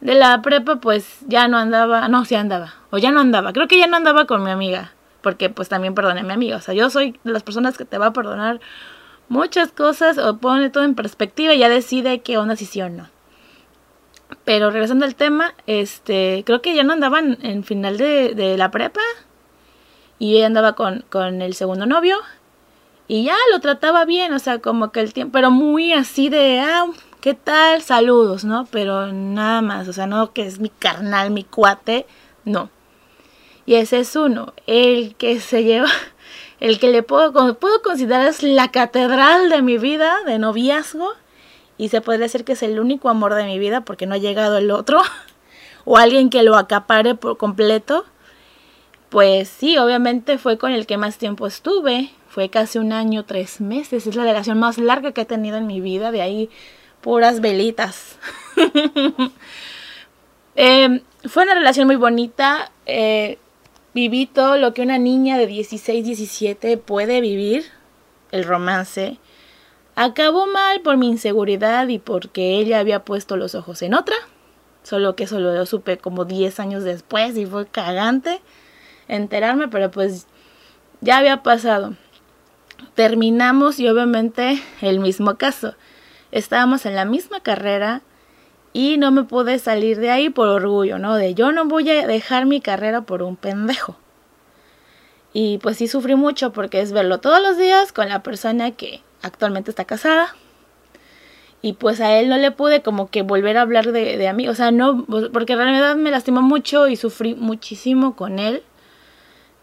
de 0.00 0.14
la 0.14 0.40
prepa, 0.42 0.76
pues 0.76 1.18
ya 1.26 1.46
no 1.46 1.58
andaba, 1.58 2.08
no, 2.08 2.24
sí 2.24 2.34
andaba, 2.34 2.74
o 2.90 2.98
ya 2.98 3.10
no 3.10 3.20
andaba, 3.20 3.52
creo 3.52 3.68
que 3.68 3.78
ya 3.78 3.86
no 3.86 3.96
andaba 3.96 4.26
con 4.26 4.42
mi 4.42 4.50
amiga, 4.50 4.93
porque 5.24 5.48
pues 5.48 5.70
también 5.70 5.94
perdoné 5.94 6.20
a 6.20 6.22
mi 6.22 6.34
amiga, 6.34 6.58
o 6.58 6.60
sea, 6.60 6.74
yo 6.74 6.90
soy 6.90 7.18
de 7.24 7.32
las 7.32 7.42
personas 7.42 7.78
que 7.78 7.86
te 7.86 7.96
va 7.96 8.06
a 8.06 8.12
perdonar 8.12 8.60
muchas 9.28 9.72
cosas 9.72 10.18
o 10.18 10.36
pone 10.36 10.68
todo 10.68 10.84
en 10.84 10.94
perspectiva 10.94 11.54
y 11.54 11.58
ya 11.58 11.70
decide 11.70 12.20
qué 12.20 12.36
onda 12.36 12.56
si 12.56 12.66
sí 12.66 12.82
o 12.82 12.90
no. 12.90 13.08
Pero 14.44 14.70
regresando 14.70 15.06
al 15.06 15.14
tema, 15.14 15.54
este, 15.66 16.42
creo 16.44 16.60
que 16.60 16.74
ya 16.74 16.84
no 16.84 16.92
andaban 16.92 17.38
en 17.40 17.64
final 17.64 17.96
de, 17.96 18.34
de 18.34 18.58
la 18.58 18.70
prepa 18.70 19.00
y 20.18 20.36
ella 20.36 20.46
andaba 20.46 20.74
con, 20.74 21.04
con 21.08 21.40
el 21.40 21.54
segundo 21.54 21.86
novio 21.86 22.18
y 23.08 23.24
ya 23.24 23.36
lo 23.50 23.60
trataba 23.60 24.04
bien, 24.04 24.34
o 24.34 24.38
sea, 24.38 24.58
como 24.58 24.92
que 24.92 25.00
el 25.00 25.14
tiempo, 25.14 25.32
pero 25.32 25.50
muy 25.50 25.94
así 25.94 26.28
de, 26.28 26.60
ah, 26.60 26.86
¿qué 27.22 27.32
tal? 27.32 27.80
Saludos, 27.80 28.44
¿no? 28.44 28.66
Pero 28.70 29.10
nada 29.10 29.62
más, 29.62 29.88
o 29.88 29.94
sea, 29.94 30.06
no 30.06 30.34
que 30.34 30.46
es 30.46 30.60
mi 30.60 30.68
carnal, 30.68 31.30
mi 31.30 31.44
cuate, 31.44 32.06
no. 32.44 32.68
Y 33.66 33.74
ese 33.74 34.00
es 34.00 34.14
uno, 34.14 34.52
el 34.66 35.14
que 35.16 35.40
se 35.40 35.64
lleva 35.64 35.88
el 36.60 36.78
que 36.78 36.90
le 36.90 37.02
puedo, 37.02 37.32
puedo 37.58 37.82
considerar 37.82 38.26
es 38.26 38.42
la 38.42 38.70
catedral 38.70 39.48
de 39.48 39.62
mi 39.62 39.78
vida 39.78 40.16
de 40.26 40.38
noviazgo 40.38 41.12
y 41.76 41.88
se 41.88 42.00
puede 42.00 42.18
decir 42.18 42.44
que 42.44 42.52
es 42.52 42.62
el 42.62 42.78
único 42.78 43.08
amor 43.08 43.34
de 43.34 43.44
mi 43.44 43.58
vida 43.58 43.82
porque 43.82 44.06
no 44.06 44.14
ha 44.14 44.18
llegado 44.18 44.58
el 44.58 44.70
otro 44.70 45.00
o 45.84 45.96
alguien 45.96 46.30
que 46.30 46.42
lo 46.42 46.56
acapare 46.56 47.14
por 47.14 47.36
completo. 47.36 48.04
Pues 49.08 49.48
sí, 49.48 49.78
obviamente 49.78 50.38
fue 50.38 50.58
con 50.58 50.72
el 50.72 50.86
que 50.86 50.96
más 50.96 51.18
tiempo 51.18 51.46
estuve, 51.46 52.10
fue 52.28 52.48
casi 52.48 52.78
un 52.78 52.92
año, 52.92 53.24
tres 53.24 53.60
meses, 53.60 54.08
es 54.08 54.16
la 54.16 54.24
relación 54.24 54.58
más 54.58 54.76
larga 54.76 55.12
que 55.12 55.20
he 55.20 55.24
tenido 55.24 55.56
en 55.56 55.68
mi 55.68 55.80
vida, 55.80 56.10
de 56.10 56.20
ahí 56.20 56.50
puras 57.00 57.40
velitas. 57.40 58.18
Em, 60.56 61.00
fue 61.24 61.42
una 61.42 61.54
relación 61.54 61.88
muy 61.88 61.96
bonita, 61.96 62.70
eh, 62.86 63.38
Viví 63.94 64.26
todo 64.26 64.56
lo 64.56 64.74
que 64.74 64.82
una 64.82 64.98
niña 64.98 65.38
de 65.38 65.46
16, 65.46 66.04
17 66.04 66.76
puede 66.78 67.20
vivir, 67.20 67.64
el 68.32 68.44
romance. 68.44 69.18
Acabó 69.94 70.46
mal 70.46 70.80
por 70.80 70.96
mi 70.96 71.08
inseguridad 71.08 71.86
y 71.86 72.00
porque 72.00 72.58
ella 72.58 72.80
había 72.80 73.04
puesto 73.04 73.36
los 73.36 73.54
ojos 73.54 73.82
en 73.82 73.94
otra. 73.94 74.16
Solo 74.82 75.14
que 75.14 75.24
eso 75.24 75.38
lo 75.38 75.64
supe 75.64 75.98
como 75.98 76.24
10 76.24 76.58
años 76.58 76.82
después 76.82 77.36
y 77.36 77.46
fue 77.46 77.66
cagante 77.66 78.42
enterarme, 79.06 79.68
pero 79.68 79.90
pues 79.90 80.26
ya 81.00 81.18
había 81.18 81.42
pasado. 81.42 81.94
Terminamos 82.94 83.78
y 83.78 83.88
obviamente 83.88 84.60
el 84.80 84.98
mismo 84.98 85.36
caso. 85.36 85.74
Estábamos 86.32 86.84
en 86.84 86.96
la 86.96 87.04
misma 87.04 87.40
carrera, 87.40 88.02
y 88.74 88.98
no 88.98 89.12
me 89.12 89.22
pude 89.22 89.60
salir 89.60 90.00
de 90.00 90.10
ahí 90.10 90.28
por 90.28 90.48
orgullo, 90.48 90.98
¿no? 90.98 91.14
De 91.14 91.34
yo 91.34 91.52
no 91.52 91.64
voy 91.64 91.88
a 91.88 92.06
dejar 92.06 92.44
mi 92.44 92.60
carrera 92.60 93.02
por 93.02 93.22
un 93.22 93.36
pendejo. 93.36 93.96
Y 95.32 95.58
pues 95.58 95.78
sí 95.78 95.86
sufrí 95.86 96.16
mucho 96.16 96.52
porque 96.52 96.80
es 96.80 96.92
verlo 96.92 97.18
todos 97.18 97.40
los 97.40 97.56
días 97.56 97.92
con 97.92 98.08
la 98.08 98.22
persona 98.24 98.72
que 98.72 99.00
actualmente 99.22 99.70
está 99.70 99.84
casada. 99.84 100.34
Y 101.62 101.74
pues 101.74 102.00
a 102.00 102.18
él 102.18 102.28
no 102.28 102.36
le 102.36 102.50
pude 102.50 102.82
como 102.82 103.10
que 103.10 103.22
volver 103.22 103.56
a 103.58 103.62
hablar 103.62 103.92
de, 103.92 104.16
de 104.18 104.32
mí. 104.32 104.48
O 104.48 104.54
sea, 104.56 104.72
no, 104.72 105.06
porque 105.32 105.52
en 105.52 105.60
realidad 105.60 105.94
me 105.94 106.10
lastimó 106.10 106.42
mucho 106.42 106.88
y 106.88 106.96
sufrí 106.96 107.36
muchísimo 107.36 108.16
con 108.16 108.40
él. 108.40 108.64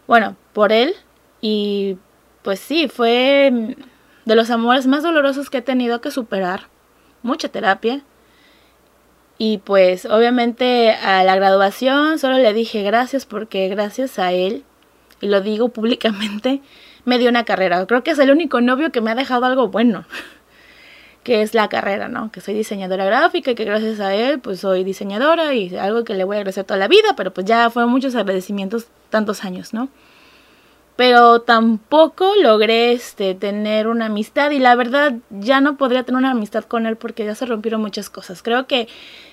Bueno, 0.06 0.36
por 0.54 0.72
él. 0.72 0.94
Y 1.42 1.98
pues 2.42 2.60
sí, 2.60 2.88
fue 2.88 3.76
de 4.24 4.34
los 4.34 4.50
amores 4.50 4.86
más 4.86 5.02
dolorosos 5.02 5.50
que 5.50 5.58
he 5.58 5.62
tenido 5.62 6.00
que 6.00 6.10
superar. 6.10 6.68
Mucha 7.22 7.50
terapia. 7.50 8.02
Y 9.44 9.58
pues 9.58 10.06
obviamente 10.06 10.92
a 10.92 11.24
la 11.24 11.34
graduación 11.34 12.20
solo 12.20 12.38
le 12.38 12.52
dije 12.52 12.84
gracias 12.84 13.26
porque 13.26 13.66
gracias 13.66 14.20
a 14.20 14.30
él, 14.30 14.62
y 15.20 15.26
lo 15.26 15.40
digo 15.40 15.70
públicamente, 15.70 16.62
me 17.04 17.18
dio 17.18 17.28
una 17.28 17.44
carrera. 17.44 17.84
Creo 17.86 18.04
que 18.04 18.12
es 18.12 18.20
el 18.20 18.30
único 18.30 18.60
novio 18.60 18.92
que 18.92 19.00
me 19.00 19.10
ha 19.10 19.16
dejado 19.16 19.44
algo 19.46 19.66
bueno, 19.66 20.04
que 21.24 21.42
es 21.42 21.54
la 21.54 21.68
carrera, 21.68 22.06
¿no? 22.06 22.30
Que 22.30 22.40
soy 22.40 22.54
diseñadora 22.54 23.04
gráfica 23.04 23.50
y 23.50 23.54
que 23.56 23.64
gracias 23.64 23.98
a 23.98 24.14
él 24.14 24.38
pues 24.38 24.60
soy 24.60 24.84
diseñadora 24.84 25.52
y 25.54 25.76
algo 25.76 26.04
que 26.04 26.14
le 26.14 26.22
voy 26.22 26.36
a 26.36 26.38
agradecer 26.38 26.62
toda 26.62 26.78
la 26.78 26.86
vida, 26.86 27.16
pero 27.16 27.34
pues 27.34 27.44
ya 27.44 27.68
fueron 27.68 27.90
muchos 27.90 28.14
agradecimientos 28.14 28.86
tantos 29.10 29.44
años, 29.44 29.74
¿no? 29.74 29.88
Pero 30.96 31.40
tampoco 31.40 32.32
logré 32.40 32.92
este 32.92 33.34
tener 33.34 33.88
una 33.88 34.06
amistad 34.06 34.50
y 34.50 34.58
la 34.58 34.74
verdad 34.74 35.14
ya 35.30 35.60
no 35.60 35.76
podría 35.76 36.02
tener 36.04 36.18
una 36.18 36.32
amistad 36.32 36.64
con 36.64 36.86
él 36.86 36.96
porque 36.96 37.24
ya 37.24 37.34
se 37.34 37.46
rompieron 37.46 37.80
muchas 37.80 38.10
cosas. 38.10 38.42
Creo 38.42 38.66
que 38.66 38.88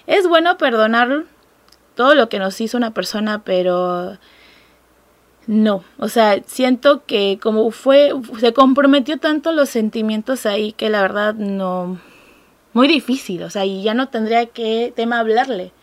es 0.07 0.27
bueno 0.27 0.57
perdonar 0.57 1.25
todo 1.95 2.15
lo 2.15 2.29
que 2.29 2.39
nos 2.39 2.59
hizo 2.61 2.77
una 2.77 2.93
persona, 2.93 3.43
pero 3.43 4.17
no, 5.47 5.83
o 5.97 6.07
sea, 6.07 6.41
siento 6.45 7.05
que 7.05 7.39
como 7.41 7.71
fue 7.71 8.13
se 8.39 8.53
comprometió 8.53 9.17
tanto 9.17 9.51
los 9.51 9.69
sentimientos 9.69 10.45
ahí 10.45 10.71
que 10.73 10.89
la 10.89 11.01
verdad 11.01 11.33
no 11.33 11.99
muy 12.73 12.87
difícil, 12.87 13.43
o 13.43 13.49
sea, 13.49 13.65
y 13.65 13.83
ya 13.83 13.93
no 13.93 14.09
tendría 14.09 14.45
que 14.45 14.93
tema 14.95 15.19
hablarle. 15.19 15.73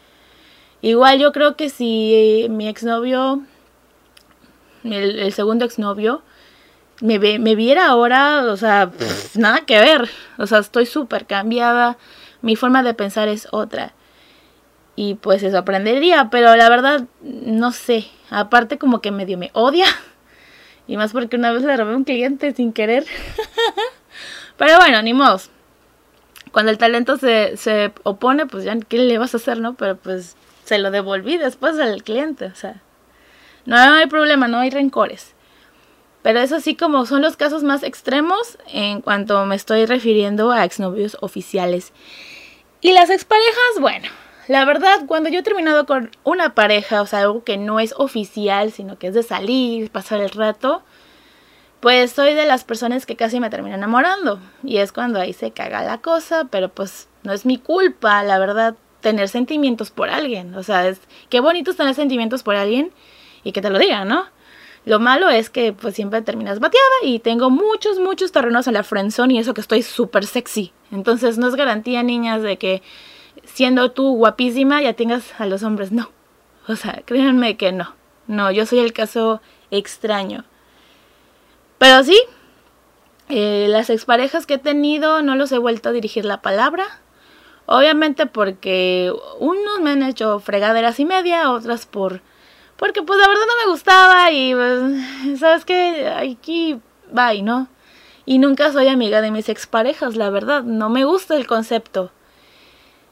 Igual 0.82 1.18
yo 1.18 1.32
creo 1.32 1.56
que 1.56 1.68
si 1.68 2.46
mi 2.48 2.68
exnovio 2.68 3.42
el, 4.92 5.32
segundo 5.32 5.64
exnovio, 5.64 6.22
me, 7.00 7.18
me 7.18 7.54
viera 7.54 7.86
ahora, 7.86 8.44
o 8.44 8.56
sea, 8.56 8.90
nada 9.34 9.62
que 9.62 9.78
ver. 9.80 10.08
O 10.38 10.46
sea, 10.46 10.58
estoy 10.58 10.86
súper 10.86 11.26
cambiada. 11.26 11.98
Mi 12.42 12.56
forma 12.56 12.82
de 12.82 12.94
pensar 12.94 13.28
es 13.28 13.48
otra. 13.50 13.94
Y 14.96 15.14
pues 15.14 15.42
eso 15.42 15.58
aprendería, 15.58 16.30
pero 16.30 16.56
la 16.56 16.68
verdad, 16.70 17.04
no 17.22 17.70
sé. 17.72 18.08
Aparte 18.30 18.78
como 18.78 19.00
que 19.00 19.10
medio 19.10 19.38
me 19.38 19.50
odia. 19.52 19.86
Y 20.88 20.96
más 20.96 21.10
porque 21.10 21.34
una 21.34 21.50
vez 21.50 21.64
le 21.64 21.76
robé 21.76 21.96
un 21.96 22.04
cliente 22.04 22.54
sin 22.54 22.72
querer. 22.72 23.04
pero 24.56 24.76
bueno, 24.76 25.02
ni 25.02 25.14
modo. 25.14 25.40
Cuando 26.52 26.70
el 26.70 26.78
talento 26.78 27.16
se, 27.16 27.56
se 27.56 27.92
opone, 28.04 28.46
pues 28.46 28.62
ya, 28.62 28.78
¿qué 28.78 28.98
le 28.98 29.18
vas 29.18 29.34
a 29.34 29.38
hacer, 29.38 29.58
no? 29.58 29.74
Pero 29.74 29.96
pues 29.96 30.36
se 30.64 30.78
lo 30.78 30.92
devolví 30.92 31.38
después 31.38 31.76
al 31.80 32.04
cliente, 32.04 32.46
o 32.46 32.54
sea. 32.54 32.80
No 33.66 33.76
hay 33.76 34.06
problema, 34.06 34.48
no 34.48 34.58
hay 34.58 34.70
rencores. 34.70 35.34
Pero 36.22 36.40
eso 36.40 36.60
sí 36.60 36.74
como 36.74 37.06
son 37.06 37.22
los 37.22 37.36
casos 37.36 37.62
más 37.62 37.82
extremos 37.82 38.58
en 38.72 39.00
cuanto 39.00 39.44
me 39.46 39.54
estoy 39.54 39.86
refiriendo 39.86 40.50
a 40.50 40.64
exnovios 40.64 41.16
oficiales. 41.20 41.92
Y 42.80 42.92
las 42.92 43.10
exparejas, 43.10 43.80
bueno, 43.80 44.08
la 44.48 44.64
verdad, 44.64 45.06
cuando 45.06 45.28
yo 45.28 45.40
he 45.40 45.42
terminado 45.42 45.86
con 45.86 46.10
una 46.22 46.54
pareja, 46.54 47.02
o 47.02 47.06
sea, 47.06 47.20
algo 47.20 47.42
que 47.44 47.56
no 47.56 47.80
es 47.80 47.94
oficial, 47.96 48.72
sino 48.72 48.98
que 48.98 49.08
es 49.08 49.14
de 49.14 49.22
salir, 49.22 49.90
pasar 49.90 50.20
el 50.20 50.30
rato, 50.30 50.82
pues 51.80 52.12
soy 52.12 52.34
de 52.34 52.46
las 52.46 52.64
personas 52.64 53.06
que 53.06 53.16
casi 53.16 53.40
me 53.40 53.50
terminan 53.50 53.80
enamorando. 53.80 54.40
Y 54.62 54.78
es 54.78 54.92
cuando 54.92 55.20
ahí 55.20 55.32
se 55.32 55.50
caga 55.50 55.82
la 55.82 55.98
cosa, 55.98 56.46
pero 56.50 56.68
pues 56.68 57.08
no 57.22 57.32
es 57.32 57.44
mi 57.46 57.58
culpa, 57.58 58.22
la 58.22 58.38
verdad, 58.38 58.76
tener 59.00 59.28
sentimientos 59.28 59.90
por 59.90 60.10
alguien. 60.10 60.54
O 60.54 60.62
sea, 60.62 60.86
es 60.88 61.00
qué 61.28 61.40
bonito 61.40 61.70
es 61.70 61.76
tener 61.76 61.94
sentimientos 61.94 62.42
por 62.42 62.56
alguien 62.56 62.92
y 63.46 63.52
que 63.52 63.62
te 63.62 63.70
lo 63.70 63.78
digan, 63.78 64.08
¿no? 64.08 64.24
Lo 64.84 64.98
malo 64.98 65.28
es 65.28 65.50
que 65.50 65.72
pues 65.72 65.94
siempre 65.94 66.20
terminas 66.22 66.58
bateada 66.58 66.96
y 67.02 67.20
tengo 67.20 67.48
muchos, 67.48 68.00
muchos 68.00 68.32
terrenos 68.32 68.66
en 68.66 68.74
la 68.74 68.82
friendzone 68.82 69.34
y 69.34 69.38
eso 69.38 69.54
que 69.54 69.60
estoy 69.60 69.82
súper 69.82 70.26
sexy. 70.26 70.72
Entonces 70.90 71.38
no 71.38 71.46
es 71.46 71.54
garantía, 71.54 72.02
niñas, 72.02 72.42
de 72.42 72.56
que 72.56 72.82
siendo 73.44 73.92
tú 73.92 74.16
guapísima 74.16 74.82
ya 74.82 74.94
tengas 74.94 75.40
a 75.40 75.46
los 75.46 75.62
hombres. 75.62 75.92
No. 75.92 76.10
O 76.66 76.74
sea, 76.74 77.02
créanme 77.04 77.56
que 77.56 77.70
no. 77.70 77.94
No, 78.26 78.50
yo 78.50 78.66
soy 78.66 78.80
el 78.80 78.92
caso 78.92 79.40
extraño. 79.70 80.44
Pero 81.78 82.02
sí, 82.02 82.20
eh, 83.28 83.66
las 83.68 83.90
exparejas 83.90 84.46
que 84.46 84.54
he 84.54 84.58
tenido 84.58 85.22
no 85.22 85.36
los 85.36 85.52
he 85.52 85.58
vuelto 85.58 85.90
a 85.90 85.92
dirigir 85.92 86.24
la 86.24 86.42
palabra. 86.42 86.84
Obviamente 87.66 88.26
porque 88.26 89.12
unos 89.38 89.80
me 89.80 89.90
han 89.90 90.02
hecho 90.02 90.40
fregaderas 90.40 90.98
y 90.98 91.04
media, 91.04 91.52
otras 91.52 91.86
por 91.86 92.22
porque 92.76 93.02
pues 93.02 93.18
la 93.18 93.28
verdad 93.28 93.44
no 93.46 93.64
me 93.64 93.70
gustaba 93.70 94.30
y 94.30 94.54
pues, 94.54 95.38
¿sabes 95.40 95.64
qué? 95.64 96.08
Aquí, 96.08 96.80
bye, 97.10 97.42
¿no? 97.42 97.68
Y 98.24 98.38
nunca 98.38 98.72
soy 98.72 98.88
amiga 98.88 99.20
de 99.20 99.30
mis 99.30 99.48
exparejas, 99.48 100.16
la 100.16 100.30
verdad, 100.30 100.62
no 100.64 100.88
me 100.88 101.04
gusta 101.04 101.36
el 101.36 101.46
concepto. 101.46 102.10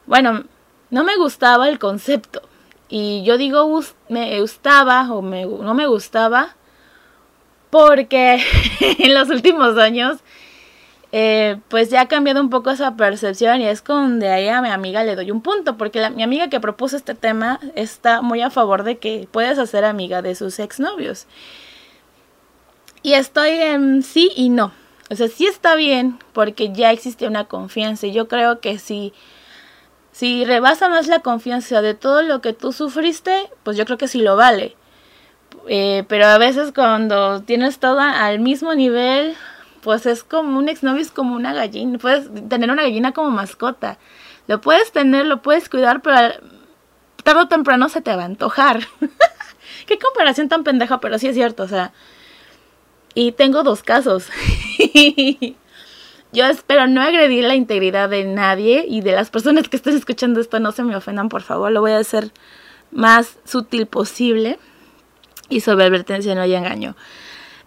Bueno, 0.06 0.44
no 0.90 1.04
me 1.04 1.16
gustaba 1.16 1.68
el 1.68 1.78
concepto. 1.78 2.42
Y 2.88 3.24
yo 3.24 3.38
digo 3.38 3.80
me 4.08 4.40
gustaba 4.40 5.12
o 5.12 5.22
me, 5.22 5.46
no 5.46 5.74
me 5.74 5.86
gustaba 5.86 6.54
porque 7.70 8.40
en 8.80 9.14
los 9.14 9.30
últimos 9.30 9.78
años 9.78 10.18
eh, 11.16 11.60
pues 11.68 11.90
ya 11.90 12.00
ha 12.00 12.08
cambiado 12.08 12.40
un 12.40 12.50
poco 12.50 12.72
esa 12.72 12.96
percepción 12.96 13.60
y 13.60 13.68
es 13.68 13.82
con 13.82 14.18
de 14.18 14.30
ahí 14.30 14.48
a 14.48 14.60
mi 14.60 14.68
amiga 14.68 15.04
le 15.04 15.14
doy 15.14 15.30
un 15.30 15.42
punto, 15.42 15.76
porque 15.76 16.10
mi 16.10 16.24
amiga 16.24 16.48
que 16.48 16.58
propuso 16.58 16.96
este 16.96 17.14
tema 17.14 17.60
está 17.76 18.20
muy 18.20 18.42
a 18.42 18.50
favor 18.50 18.82
de 18.82 18.98
que 18.98 19.28
puedes 19.30 19.60
hacer 19.60 19.84
amiga 19.84 20.22
de 20.22 20.34
sus 20.34 20.58
exnovios. 20.58 21.28
Y 23.04 23.12
estoy 23.12 23.50
en 23.50 24.02
sí 24.02 24.32
y 24.34 24.48
no. 24.48 24.72
O 25.08 25.14
sea, 25.14 25.28
sí 25.28 25.46
está 25.46 25.76
bien 25.76 26.18
porque 26.32 26.72
ya 26.72 26.90
existe 26.90 27.28
una 27.28 27.44
confianza 27.44 28.08
y 28.08 28.12
yo 28.12 28.26
creo 28.26 28.58
que 28.58 28.80
si, 28.80 29.12
si 30.10 30.44
rebasa 30.44 30.88
más 30.88 31.06
la 31.06 31.20
confianza 31.20 31.80
de 31.80 31.94
todo 31.94 32.22
lo 32.22 32.40
que 32.40 32.54
tú 32.54 32.72
sufriste, 32.72 33.50
pues 33.62 33.76
yo 33.76 33.84
creo 33.84 33.98
que 33.98 34.08
sí 34.08 34.20
lo 34.20 34.34
vale. 34.34 34.74
Eh, 35.68 36.02
pero 36.08 36.26
a 36.26 36.38
veces 36.38 36.72
cuando 36.72 37.40
tienes 37.42 37.78
todo 37.78 38.00
al 38.00 38.40
mismo 38.40 38.74
nivel, 38.74 39.36
pues 39.84 40.06
es 40.06 40.24
como 40.24 40.58
un 40.58 40.70
exnovio, 40.70 41.02
es 41.02 41.10
como 41.10 41.36
una 41.36 41.52
gallina. 41.52 41.98
Puedes 41.98 42.30
tener 42.48 42.70
una 42.70 42.82
gallina 42.82 43.12
como 43.12 43.30
mascota. 43.30 43.98
Lo 44.48 44.60
puedes 44.62 44.90
tener, 44.92 45.26
lo 45.26 45.42
puedes 45.42 45.68
cuidar, 45.68 46.00
pero 46.00 46.16
tarde 47.22 47.42
o 47.42 47.48
temprano 47.48 47.90
se 47.90 48.00
te 48.00 48.16
va 48.16 48.22
a 48.22 48.24
antojar. 48.24 48.80
Qué 49.86 49.98
comparación 49.98 50.48
tan 50.48 50.64
pendeja, 50.64 51.00
pero 51.00 51.18
sí 51.18 51.28
es 51.28 51.34
cierto, 51.34 51.64
o 51.64 51.68
sea. 51.68 51.92
Y 53.14 53.32
tengo 53.32 53.62
dos 53.62 53.82
casos. 53.82 54.28
Yo 56.32 56.46
espero 56.46 56.86
no 56.86 57.02
agredir 57.02 57.44
la 57.44 57.54
integridad 57.54 58.08
de 58.08 58.24
nadie 58.24 58.86
y 58.88 59.02
de 59.02 59.12
las 59.12 59.28
personas 59.28 59.68
que 59.68 59.76
estén 59.76 59.96
escuchando 59.96 60.40
esto 60.40 60.58
no 60.60 60.72
se 60.72 60.82
me 60.82 60.96
ofendan, 60.96 61.28
por 61.28 61.42
favor. 61.42 61.70
Lo 61.70 61.82
voy 61.82 61.92
a 61.92 61.98
hacer 61.98 62.32
más 62.90 63.36
sutil 63.44 63.86
posible 63.86 64.58
y 65.50 65.60
sobre 65.60 65.84
advertencia 65.84 66.34
no 66.34 66.40
hay 66.40 66.54
engaño. 66.54 66.96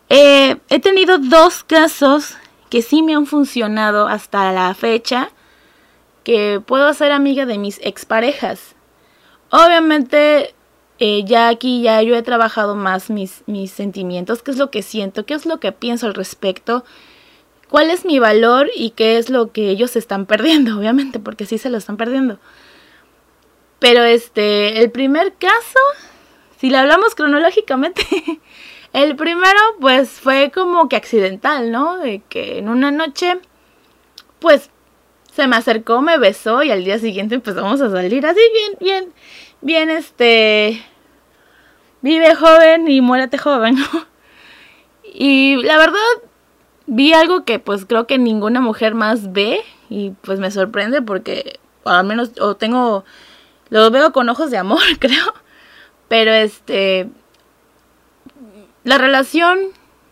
Eh, 0.10 0.58
he 0.70 0.80
tenido 0.80 1.18
dos 1.18 1.64
casos 1.64 2.38
que 2.70 2.82
sí 2.82 3.02
me 3.02 3.16
han 3.16 3.26
funcionado 3.26 4.08
hasta 4.08 4.52
la 4.52 4.74
fecha, 4.74 5.32
que 6.24 6.62
puedo 6.66 6.94
ser 6.94 7.12
amiga 7.12 7.46
de 7.46 7.58
mis 7.58 7.80
exparejas. 7.84 8.76
Obviamente, 9.50 10.54
eh, 11.00 11.24
ya 11.26 11.48
aquí 11.48 11.82
ya 11.82 12.02
yo 12.02 12.16
he 12.16 12.22
trabajado 12.22 12.76
más 12.76 13.10
mis, 13.10 13.44
mis 13.46 13.72
sentimientos, 13.72 14.44
qué 14.44 14.52
es 14.52 14.58
lo 14.58 14.72
que 14.72 14.82
siento, 14.82 15.26
qué 15.26 15.34
es 15.34 15.46
lo 15.46 15.60
que 15.60 15.72
pienso 15.72 16.08
al 16.08 16.14
respecto, 16.14 16.84
cuál 17.70 17.90
es 17.90 18.04
mi 18.04 18.20
valor 18.20 18.70
y 18.76 18.92
qué 18.92 19.18
es 19.18 19.30
lo 19.30 19.52
que 19.52 19.70
ellos 19.70 19.96
están 19.96 20.26
perdiendo, 20.28 20.78
obviamente, 20.78 21.20
porque 21.20 21.46
sí 21.46 21.58
se 21.58 21.70
lo 21.70 21.78
están 21.78 21.98
perdiendo. 21.98 22.40
Pero 23.80 24.04
este, 24.04 24.82
el 24.82 24.90
primer 24.92 25.34
caso, 25.36 25.80
si 26.60 26.70
lo 26.70 26.80
hablamos 26.80 27.14
cronológicamente, 27.14 28.04
El 28.98 29.16
primero, 29.16 29.60
pues 29.80 30.10
fue 30.10 30.52
como 30.52 30.90
que 30.90 30.96
accidental, 30.96 31.72
¿no? 31.72 32.00
De 32.00 32.24
que 32.28 32.58
en 32.58 32.68
una 32.68 32.90
noche, 32.90 33.38
pues 34.40 34.72
se 35.32 35.46
me 35.46 35.56
acercó, 35.56 36.02
me 36.02 36.18
besó 36.18 36.64
y 36.64 36.72
al 36.72 36.84
día 36.84 36.98
siguiente 36.98 37.36
empezamos 37.36 37.80
a 37.80 37.92
salir 37.92 38.26
así, 38.26 38.40
bien, 38.54 38.78
bien, 38.80 39.14
bien, 39.62 39.92
este. 39.92 40.84
Vive 42.02 42.34
joven 42.34 42.88
y 42.88 43.02
muérete 43.02 43.38
joven, 43.38 43.76
¿no? 43.76 43.86
Y 45.14 45.58
la 45.58 45.78
verdad, 45.78 46.00
vi 46.88 47.14
algo 47.14 47.46
que 47.46 47.60
pues 47.60 47.86
creo 47.86 48.08
que 48.08 48.18
ninguna 48.18 48.62
mujer 48.62 48.96
más 48.96 49.32
ve 49.32 49.62
y 49.90 50.14
pues 50.22 50.40
me 50.40 50.50
sorprende 50.50 51.04
porque 51.04 51.60
al 51.86 52.04
menos 52.04 52.32
o 52.42 52.56
tengo 52.56 53.06
lo 53.70 53.92
veo 53.92 54.12
con 54.12 54.28
ojos 54.30 54.50
de 54.52 54.58
amor 54.58 54.82
creo 55.00 55.34
pero 56.08 56.32
este 56.32 57.10
la 58.88 58.98
relación 58.98 59.60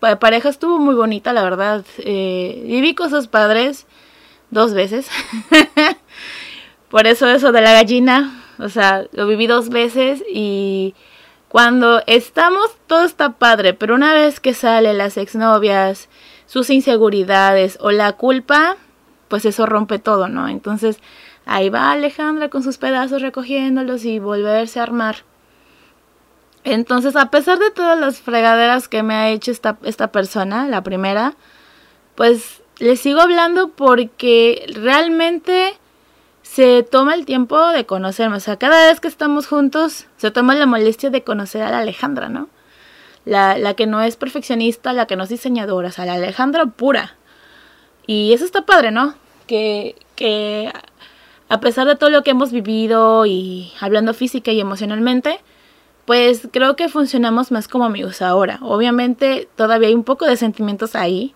de 0.02 0.18
pareja 0.18 0.50
estuvo 0.50 0.80
muy 0.80 0.96
bonita, 0.96 1.32
la 1.32 1.44
verdad. 1.44 1.86
Eh, 2.00 2.62
viví 2.66 2.94
cosas 2.94 3.30
padres 3.30 3.88
dos 4.52 4.74
veces. 4.74 5.08
Por 6.90 7.08
eso 7.08 7.30
eso 7.30 7.54
de 7.54 7.62
la 7.62 7.72
gallina, 7.72 8.44
o 8.60 8.68
sea, 8.68 9.06
lo 9.14 9.28
viví 9.28 9.48
dos 9.48 9.70
veces 9.70 10.26
y 10.30 10.94
cuando 11.48 12.02
estamos 12.06 12.70
todo 12.86 13.06
está 13.06 13.32
padre, 13.38 13.74
pero 13.74 13.96
una 13.96 14.14
vez 14.14 14.42
que 14.42 14.54
salen 14.54 14.98
las 14.98 15.16
exnovias, 15.16 16.10
sus 16.46 16.70
inseguridades 16.70 17.78
o 17.80 17.92
la 17.92 18.12
culpa, 18.12 18.76
pues 19.30 19.46
eso 19.46 19.66
rompe 19.66 20.00
todo, 20.00 20.28
¿no? 20.28 20.50
Entonces 20.50 21.00
ahí 21.46 21.70
va 21.70 21.94
Alejandra 21.94 22.50
con 22.50 22.62
sus 22.62 22.78
pedazos 22.78 23.22
recogiéndolos 23.22 24.04
y 24.04 24.20
volverse 24.20 24.82
a 24.82 24.84
armar. 24.84 25.24
Entonces, 26.66 27.16
a 27.16 27.30
pesar 27.30 27.60
de 27.60 27.70
todas 27.70 27.98
las 27.98 28.20
fregaderas 28.20 28.88
que 28.88 29.04
me 29.04 29.14
ha 29.14 29.30
hecho 29.30 29.52
esta, 29.52 29.78
esta 29.84 30.12
persona, 30.12 30.68
la 30.68 30.82
primera, 30.84 31.36
pues 32.16 32.64
le 32.80 32.98
sigo 32.98 33.22
hablando 33.22 33.70
porque 33.70 34.66
realmente 34.74 35.78
se 36.42 36.82
toma 36.82 37.14
el 37.14 37.28
tiempo 37.28 37.68
de 37.70 37.86
conocerme. 37.86 38.38
O 38.38 38.40
sea, 38.40 38.58
cada 38.58 38.88
vez 38.88 39.00
que 39.00 39.08
estamos 39.08 39.46
juntos, 39.46 40.08
se 40.18 40.32
toma 40.32 40.56
la 40.56 40.66
molestia 40.66 41.12
de 41.12 41.24
conocer 41.24 41.62
a 41.62 41.70
la 41.70 41.80
Alejandra, 41.80 42.30
¿no? 42.30 42.50
La, 43.26 43.60
la 43.60 43.76
que 43.76 43.86
no 43.86 44.02
es 44.02 44.16
perfeccionista, 44.16 44.92
la 44.92 45.06
que 45.06 45.16
no 45.16 45.24
es 45.24 45.30
diseñadora, 45.30 45.90
o 45.90 45.92
sea, 45.92 46.06
la 46.06 46.14
Alejandra 46.14 46.66
pura. 46.66 47.16
Y 48.08 48.34
eso 48.34 48.44
está 48.44 48.66
padre, 48.66 48.90
¿no? 48.90 49.14
Que, 49.46 49.96
que 50.16 50.74
a 51.48 51.60
pesar 51.60 51.86
de 51.88 51.96
todo 51.96 52.10
lo 52.10 52.24
que 52.24 52.32
hemos 52.32 52.52
vivido 52.52 53.28
y 53.28 53.72
hablando 53.80 54.16
física 54.16 54.52
y 54.52 54.60
emocionalmente, 54.60 55.40
pues 56.06 56.48
creo 56.52 56.76
que 56.76 56.88
funcionamos 56.88 57.52
más 57.52 57.68
como 57.68 57.86
amigos 57.86 58.22
ahora. 58.22 58.60
Obviamente 58.62 59.48
todavía 59.56 59.88
hay 59.88 59.96
un 59.96 60.04
poco 60.04 60.26
de 60.26 60.38
sentimientos 60.38 60.96
ahí, 60.96 61.34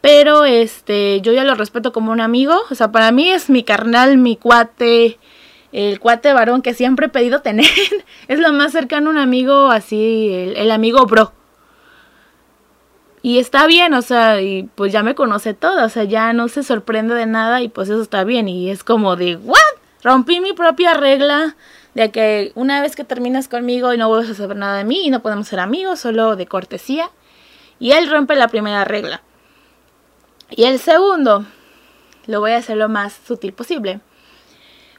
pero 0.00 0.44
este 0.44 1.20
yo 1.20 1.32
ya 1.32 1.44
lo 1.44 1.54
respeto 1.54 1.92
como 1.92 2.12
un 2.12 2.20
amigo, 2.20 2.54
o 2.70 2.74
sea, 2.74 2.90
para 2.90 3.12
mí 3.12 3.28
es 3.30 3.50
mi 3.50 3.62
carnal, 3.62 4.16
mi 4.18 4.36
cuate, 4.36 5.18
el 5.72 6.00
cuate 6.00 6.32
varón 6.32 6.62
que 6.62 6.74
siempre 6.74 7.06
he 7.06 7.10
pedido 7.10 7.42
tener. 7.42 7.66
es 8.28 8.38
lo 8.38 8.52
más 8.52 8.72
cercano 8.72 9.10
a 9.10 9.12
un 9.12 9.18
amigo 9.18 9.70
así, 9.70 10.52
el, 10.56 10.70
amigo 10.70 11.04
bro. 11.04 11.32
Y 13.20 13.38
está 13.38 13.66
bien, 13.66 13.92
o 13.92 14.02
sea, 14.02 14.40
y 14.40 14.70
pues 14.74 14.92
ya 14.92 15.02
me 15.02 15.16
conoce 15.16 15.52
todo, 15.52 15.84
o 15.84 15.88
sea, 15.88 16.04
ya 16.04 16.32
no 16.32 16.48
se 16.48 16.62
sorprende 16.62 17.14
de 17.14 17.26
nada 17.26 17.60
y 17.60 17.68
pues 17.68 17.88
eso 17.88 18.00
está 18.00 18.22
bien. 18.24 18.48
Y 18.48 18.70
es 18.70 18.84
como 18.84 19.16
de, 19.16 19.36
¿what? 19.36 19.58
Rompí 20.04 20.40
mi 20.40 20.52
propia 20.52 20.94
regla 20.94 21.56
de 21.96 22.10
que 22.10 22.52
una 22.54 22.82
vez 22.82 22.94
que 22.94 23.04
terminas 23.04 23.48
conmigo 23.48 23.94
y 23.94 23.96
no 23.96 24.10
vuelves 24.10 24.28
a 24.28 24.34
saber 24.34 24.58
nada 24.58 24.76
de 24.76 24.84
mí 24.84 25.06
y 25.06 25.10
no 25.10 25.22
podemos 25.22 25.48
ser 25.48 25.60
amigos, 25.60 25.98
solo 25.98 26.36
de 26.36 26.46
cortesía. 26.46 27.10
Y 27.78 27.92
él 27.92 28.10
rompe 28.10 28.36
la 28.36 28.48
primera 28.48 28.84
regla. 28.84 29.22
Y 30.50 30.64
el 30.64 30.78
segundo, 30.78 31.46
lo 32.26 32.40
voy 32.40 32.50
a 32.50 32.58
hacer 32.58 32.76
lo 32.76 32.90
más 32.90 33.18
sutil 33.26 33.54
posible. 33.54 34.00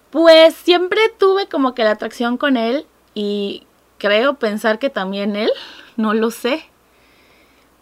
Pues 0.09 0.55
siempre 0.55 0.99
tuve 1.19 1.47
como 1.47 1.75
que 1.75 1.83
la 1.83 1.91
atracción 1.91 2.35
con 2.35 2.57
él 2.57 2.87
y 3.13 3.67
creo 3.99 4.39
pensar 4.39 4.79
que 4.79 4.89
también 4.89 5.35
él, 5.35 5.51
no 5.97 6.15
lo 6.15 6.31
sé. 6.31 6.65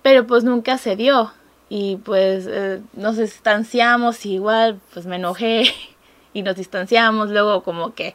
Pero 0.01 0.27
pues 0.27 0.43
nunca 0.43 0.77
se 0.77 0.97
dio. 0.97 1.31
Y 1.69 1.95
pues 2.03 2.47
eh, 2.49 2.81
nos 2.91 3.15
distanciamos 3.15 4.25
igual, 4.25 4.81
pues 4.93 5.05
me 5.05 5.15
enojé 5.15 5.73
y 6.33 6.41
nos 6.41 6.57
distanciamos. 6.57 7.29
Luego 7.29 7.63
como 7.63 7.93
que 7.93 8.13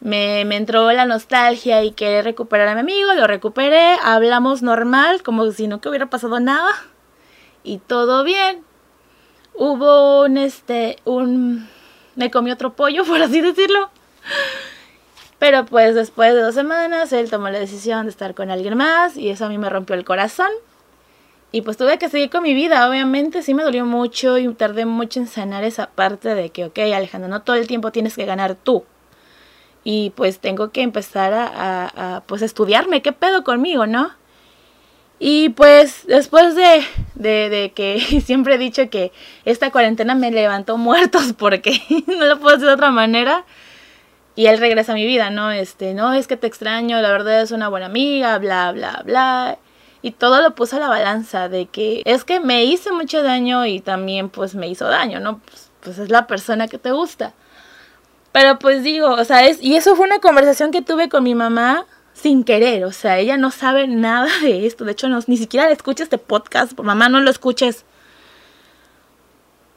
me, 0.00 0.40
entró 0.40 0.90
la 0.92 1.06
nostalgia 1.06 1.82
y 1.82 1.92
quería 1.92 2.22
recuperar 2.22 2.68
a 2.68 2.74
mi 2.74 2.80
amigo, 2.80 3.12
lo 3.14 3.26
recuperé, 3.26 3.96
hablamos 4.02 4.62
normal, 4.62 5.22
como 5.22 5.50
si 5.50 5.66
no 5.66 5.80
hubiera 5.84 6.06
pasado 6.06 6.40
nada, 6.40 6.70
y 7.64 7.78
todo 7.78 8.24
bien. 8.24 8.62
Hubo 9.54 10.22
un, 10.22 10.38
este, 10.38 10.98
un, 11.04 11.68
me 12.14 12.30
comí 12.30 12.50
otro 12.52 12.74
pollo, 12.74 13.04
por 13.06 13.20
así 13.20 13.40
decirlo. 13.40 13.90
Pero 15.38 15.64
pues 15.66 15.94
después 15.94 16.34
de 16.34 16.42
dos 16.42 16.54
semanas, 16.54 17.12
él 17.12 17.30
tomó 17.30 17.48
la 17.48 17.58
decisión 17.60 18.04
de 18.04 18.10
estar 18.10 18.34
con 18.34 18.50
alguien 18.50 18.76
más, 18.76 19.16
y 19.16 19.30
eso 19.30 19.46
a 19.46 19.48
mí 19.48 19.58
me 19.58 19.70
rompió 19.70 19.96
el 19.96 20.04
corazón. 20.04 20.50
Y 21.50 21.62
pues 21.62 21.78
tuve 21.78 21.98
que 21.98 22.10
seguir 22.10 22.28
con 22.28 22.42
mi 22.42 22.52
vida, 22.52 22.88
obviamente 22.88 23.42
sí 23.42 23.54
me 23.54 23.62
dolió 23.62 23.86
mucho 23.86 24.36
y 24.36 24.52
tardé 24.52 24.84
mucho 24.84 25.18
en 25.18 25.26
sanar 25.26 25.64
esa 25.64 25.88
parte 25.88 26.34
de 26.34 26.50
que, 26.50 26.66
ok, 26.66 26.78
Alejandro, 26.94 27.30
no 27.30 27.42
todo 27.42 27.56
el 27.56 27.66
tiempo 27.66 27.90
tienes 27.90 28.16
que 28.16 28.26
ganar 28.26 28.54
tú 28.54 28.84
y 29.84 30.10
pues 30.10 30.38
tengo 30.38 30.70
que 30.70 30.82
empezar 30.82 31.32
a, 31.34 32.22
pues 32.26 32.42
estudiarme, 32.42 33.02
qué 33.02 33.12
pedo 33.12 33.44
conmigo, 33.44 33.86
¿no? 33.86 34.10
Y 35.20 35.48
pues 35.50 36.06
después 36.06 36.54
de, 36.54 36.84
de, 37.14 37.48
de, 37.48 37.72
que 37.72 38.00
siempre 38.24 38.54
he 38.54 38.58
dicho 38.58 38.88
que 38.90 39.12
esta 39.44 39.70
cuarentena 39.70 40.14
me 40.14 40.30
levantó 40.30 40.76
muertos 40.76 41.32
porque 41.36 41.80
no 42.06 42.26
lo 42.26 42.38
puedo 42.38 42.56
hacer 42.56 42.68
de 42.68 42.74
otra 42.74 42.90
manera. 42.90 43.44
Y 44.36 44.46
él 44.46 44.58
regresa 44.58 44.92
a 44.92 44.94
mi 44.94 45.04
vida, 45.04 45.30
¿no? 45.30 45.50
Este, 45.50 45.94
no, 45.94 46.12
es 46.12 46.28
que 46.28 46.36
te 46.36 46.46
extraño, 46.46 47.00
la 47.00 47.10
verdad 47.10 47.42
es 47.42 47.50
una 47.50 47.68
buena 47.68 47.86
amiga, 47.86 48.38
bla, 48.38 48.70
bla, 48.70 49.02
bla. 49.04 49.58
Y 50.00 50.12
todo 50.12 50.40
lo 50.42 50.54
puse 50.54 50.76
a 50.76 50.78
la 50.78 50.88
balanza 50.88 51.48
de 51.48 51.66
que 51.66 52.02
es 52.04 52.22
que 52.22 52.38
me 52.38 52.64
hizo 52.64 52.94
mucho 52.94 53.24
daño 53.24 53.66
y 53.66 53.80
también 53.80 54.28
pues 54.28 54.54
me 54.54 54.68
hizo 54.68 54.86
daño, 54.86 55.18
¿no? 55.18 55.38
Pues, 55.40 55.72
pues 55.80 55.98
es 55.98 56.10
la 56.10 56.28
persona 56.28 56.68
que 56.68 56.78
te 56.78 56.92
gusta. 56.92 57.34
Pero 58.38 58.56
pues 58.60 58.84
digo, 58.84 59.10
o 59.10 59.24
sea, 59.24 59.48
es, 59.48 59.60
y 59.60 59.74
eso 59.74 59.96
fue 59.96 60.06
una 60.06 60.20
conversación 60.20 60.70
que 60.70 60.80
tuve 60.80 61.08
con 61.08 61.24
mi 61.24 61.34
mamá 61.34 61.86
sin 62.12 62.44
querer, 62.44 62.84
o 62.84 62.92
sea, 62.92 63.18
ella 63.18 63.36
no 63.36 63.50
sabe 63.50 63.88
nada 63.88 64.28
de 64.42 64.64
esto, 64.64 64.84
de 64.84 64.92
hecho 64.92 65.08
no, 65.08 65.18
ni 65.26 65.36
siquiera 65.36 65.68
escucha 65.72 66.04
este 66.04 66.18
podcast, 66.18 66.72
por 66.72 66.86
mamá 66.86 67.08
no 67.08 67.20
lo 67.20 67.32
escuches. 67.32 67.84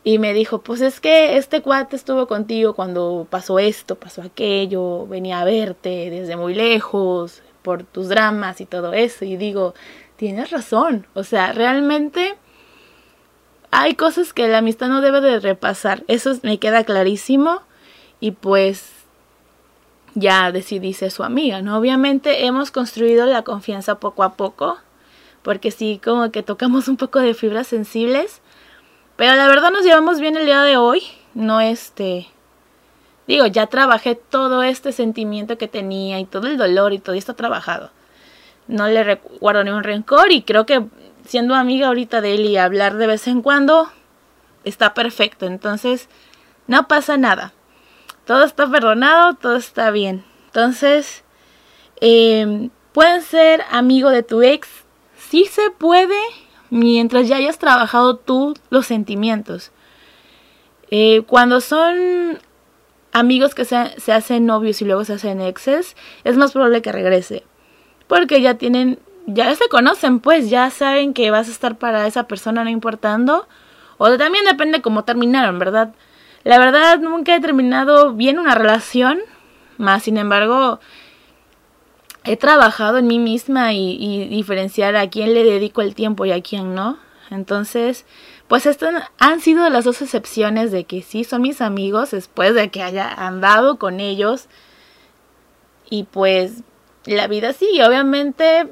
Y 0.03 0.19
me 0.19 0.35
dijo, 0.35 0.61
pues 0.61 0.81
es 0.81 0.99
que 0.99 1.37
este 1.37 1.63
cuate 1.63 1.95
estuvo 1.95 2.27
contigo 2.27 2.75
cuando 2.75 3.25
pasó 3.31 3.57
esto, 3.57 3.95
pasó 3.95 4.21
aquello, 4.21 5.07
venía 5.07 5.41
a 5.41 5.45
verte 5.45 6.11
desde 6.11 6.35
muy 6.35 6.53
lejos 6.53 7.41
por 7.63 7.81
tus 7.83 8.09
dramas 8.09 8.61
y 8.61 8.67
todo 8.67 8.93
eso. 8.93 9.25
Y 9.25 9.37
digo, 9.37 9.73
tienes 10.17 10.51
razón. 10.51 11.07
O 11.15 11.23
sea, 11.23 11.51
realmente 11.51 12.35
hay 13.71 13.95
cosas 13.95 14.33
que 14.33 14.47
la 14.47 14.59
amistad 14.59 14.87
no 14.87 15.01
debe 15.01 15.19
de 15.19 15.39
repasar. 15.39 16.03
Eso 16.07 16.31
me 16.43 16.59
queda 16.59 16.83
clarísimo. 16.83 17.63
Y 18.21 18.31
pues 18.31 18.91
ya 20.15 20.53
decidí 20.53 20.93
ser 20.93 21.11
su 21.11 21.23
amiga, 21.23 21.61
¿no? 21.61 21.77
Obviamente 21.77 22.45
hemos 22.45 22.71
construido 22.71 23.25
la 23.25 23.41
confianza 23.41 23.99
poco 23.99 24.23
a 24.23 24.35
poco. 24.35 24.77
Porque 25.41 25.71
sí, 25.71 25.99
como 26.01 26.31
que 26.31 26.43
tocamos 26.43 26.87
un 26.87 26.95
poco 26.95 27.19
de 27.19 27.33
fibras 27.33 27.67
sensibles 27.67 28.41
pero 29.21 29.35
la 29.35 29.47
verdad 29.47 29.69
nos 29.69 29.83
llevamos 29.83 30.19
bien 30.19 30.35
el 30.35 30.47
día 30.47 30.63
de 30.63 30.77
hoy. 30.77 31.03
No 31.35 31.61
este... 31.61 32.27
Digo, 33.27 33.45
ya 33.45 33.67
trabajé 33.67 34.15
todo 34.15 34.63
este 34.63 34.91
sentimiento 34.91 35.59
que 35.59 35.67
tenía 35.67 36.19
y 36.19 36.25
todo 36.25 36.47
el 36.47 36.57
dolor 36.57 36.91
y 36.91 36.97
todo 36.97 37.15
está 37.15 37.35
trabajado. 37.35 37.91
No 38.67 38.87
le 38.87 39.03
recuerdo 39.03 39.63
ni 39.63 39.69
un 39.69 39.83
rencor 39.83 40.31
y 40.31 40.41
creo 40.41 40.65
que 40.65 40.87
siendo 41.23 41.53
amiga 41.53 41.89
ahorita 41.89 42.19
de 42.19 42.33
él 42.33 42.45
y 42.45 42.57
hablar 42.57 42.95
de 42.95 43.05
vez 43.05 43.27
en 43.27 43.43
cuando 43.43 43.91
está 44.63 44.95
perfecto. 44.95 45.45
Entonces, 45.45 46.09
no 46.65 46.87
pasa 46.87 47.15
nada. 47.17 47.53
Todo 48.25 48.43
está 48.43 48.69
perdonado, 48.69 49.35
todo 49.35 49.55
está 49.55 49.91
bien. 49.91 50.23
Entonces, 50.47 51.23
eh, 52.01 52.69
pueden 52.93 53.21
ser 53.21 53.63
amigo 53.71 54.09
de 54.09 54.23
tu 54.23 54.41
ex. 54.41 54.67
Sí 55.17 55.45
se 55.45 55.71
puede, 55.71 56.19
mientras 56.69 57.27
ya 57.27 57.37
hayas 57.37 57.57
trabajado 57.57 58.17
tú 58.17 58.53
los 58.69 58.85
sentimientos. 58.85 59.71
Eh, 60.89 61.23
cuando 61.27 61.61
son 61.61 62.39
amigos 63.13 63.55
que 63.55 63.65
se, 63.65 63.99
se, 63.99 64.11
hacen 64.11 64.45
novios 64.45 64.81
y 64.81 64.85
luego 64.85 65.05
se 65.05 65.13
hacen 65.13 65.41
exes, 65.41 65.95
es 66.23 66.37
más 66.37 66.51
probable 66.51 66.81
que 66.81 66.91
regrese. 66.91 67.43
Porque 68.07 68.41
ya 68.41 68.55
tienen, 68.55 68.99
ya 69.25 69.55
se 69.55 69.69
conocen, 69.69 70.19
pues 70.19 70.49
ya 70.49 70.69
saben 70.69 71.13
que 71.13 71.31
vas 71.31 71.47
a 71.47 71.51
estar 71.51 71.77
para 71.77 72.07
esa 72.07 72.27
persona 72.27 72.63
no 72.63 72.69
importando. 72.69 73.47
O 73.97 74.17
también 74.17 74.43
depende 74.45 74.81
cómo 74.81 75.03
terminaron, 75.03 75.59
¿verdad? 75.59 75.93
La 76.43 76.57
verdad, 76.57 76.99
nunca 76.99 77.35
he 77.35 77.39
terminado 77.39 78.13
bien 78.13 78.39
una 78.39 78.55
relación, 78.55 79.19
más 79.77 80.03
sin 80.03 80.17
embargo, 80.17 80.79
he 82.23 82.37
trabajado 82.37 82.97
en 82.97 83.07
mí 83.07 83.19
misma 83.19 83.73
y, 83.73 84.27
diferenciar 84.29 84.95
a 84.95 85.09
quién 85.09 85.33
le 85.33 85.43
dedico 85.43 85.81
el 85.81 85.95
tiempo 85.95 86.25
y 86.25 86.31
a 86.31 86.41
quién 86.41 86.75
no. 86.75 86.97
Entonces, 87.29 88.05
pues 88.47 88.65
estas 88.65 89.09
han 89.17 89.39
sido 89.39 89.69
las 89.69 89.85
dos 89.85 90.01
excepciones 90.01 90.71
de 90.71 90.83
que 90.83 91.01
sí 91.01 91.23
son 91.23 91.43
mis 91.43 91.61
amigos 91.61 92.11
después 92.11 92.53
de 92.53 92.69
que 92.69 92.83
haya 92.83 93.09
andado 93.09 93.77
con 93.77 93.99
ellos. 93.99 94.47
Y 95.89 96.03
pues 96.03 96.63
la 97.05 97.27
vida 97.27 97.53
sigue. 97.53 97.85
Obviamente, 97.85 98.67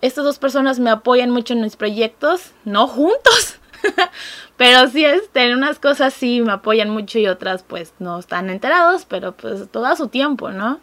estas 0.00 0.24
dos 0.24 0.38
personas 0.38 0.80
me 0.80 0.90
apoyan 0.90 1.30
mucho 1.30 1.54
en 1.54 1.62
mis 1.62 1.76
proyectos, 1.76 2.52
no 2.64 2.88
juntos. 2.88 3.60
pero 4.56 4.88
sí, 4.88 5.04
este, 5.04 5.54
unas 5.54 5.78
cosas 5.78 6.14
sí 6.14 6.40
me 6.40 6.52
apoyan 6.52 6.90
mucho 6.90 7.18
y 7.18 7.28
otras 7.28 7.62
pues 7.62 7.94
no 7.98 8.18
están 8.18 8.50
enterados, 8.50 9.06
pero 9.06 9.32
pues 9.32 9.68
todo 9.70 9.94
su 9.96 10.08
tiempo, 10.08 10.50
¿no? 10.50 10.80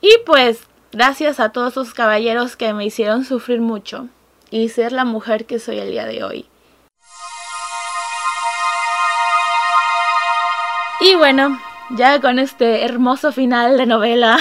Y 0.00 0.10
pues 0.26 0.66
Gracias 0.92 1.38
a 1.38 1.50
todos 1.50 1.74
esos 1.74 1.94
caballeros 1.94 2.56
que 2.56 2.72
me 2.72 2.84
hicieron 2.84 3.24
sufrir 3.24 3.60
mucho 3.60 4.08
y 4.50 4.70
ser 4.70 4.90
la 4.90 5.04
mujer 5.04 5.46
que 5.46 5.60
soy 5.60 5.78
el 5.78 5.92
día 5.92 6.04
de 6.04 6.24
hoy. 6.24 6.46
Y 11.00 11.14
bueno, 11.14 11.60
ya 11.90 12.20
con 12.20 12.40
este 12.40 12.84
hermoso 12.84 13.30
final 13.30 13.78
de 13.78 13.86
novela, 13.86 14.36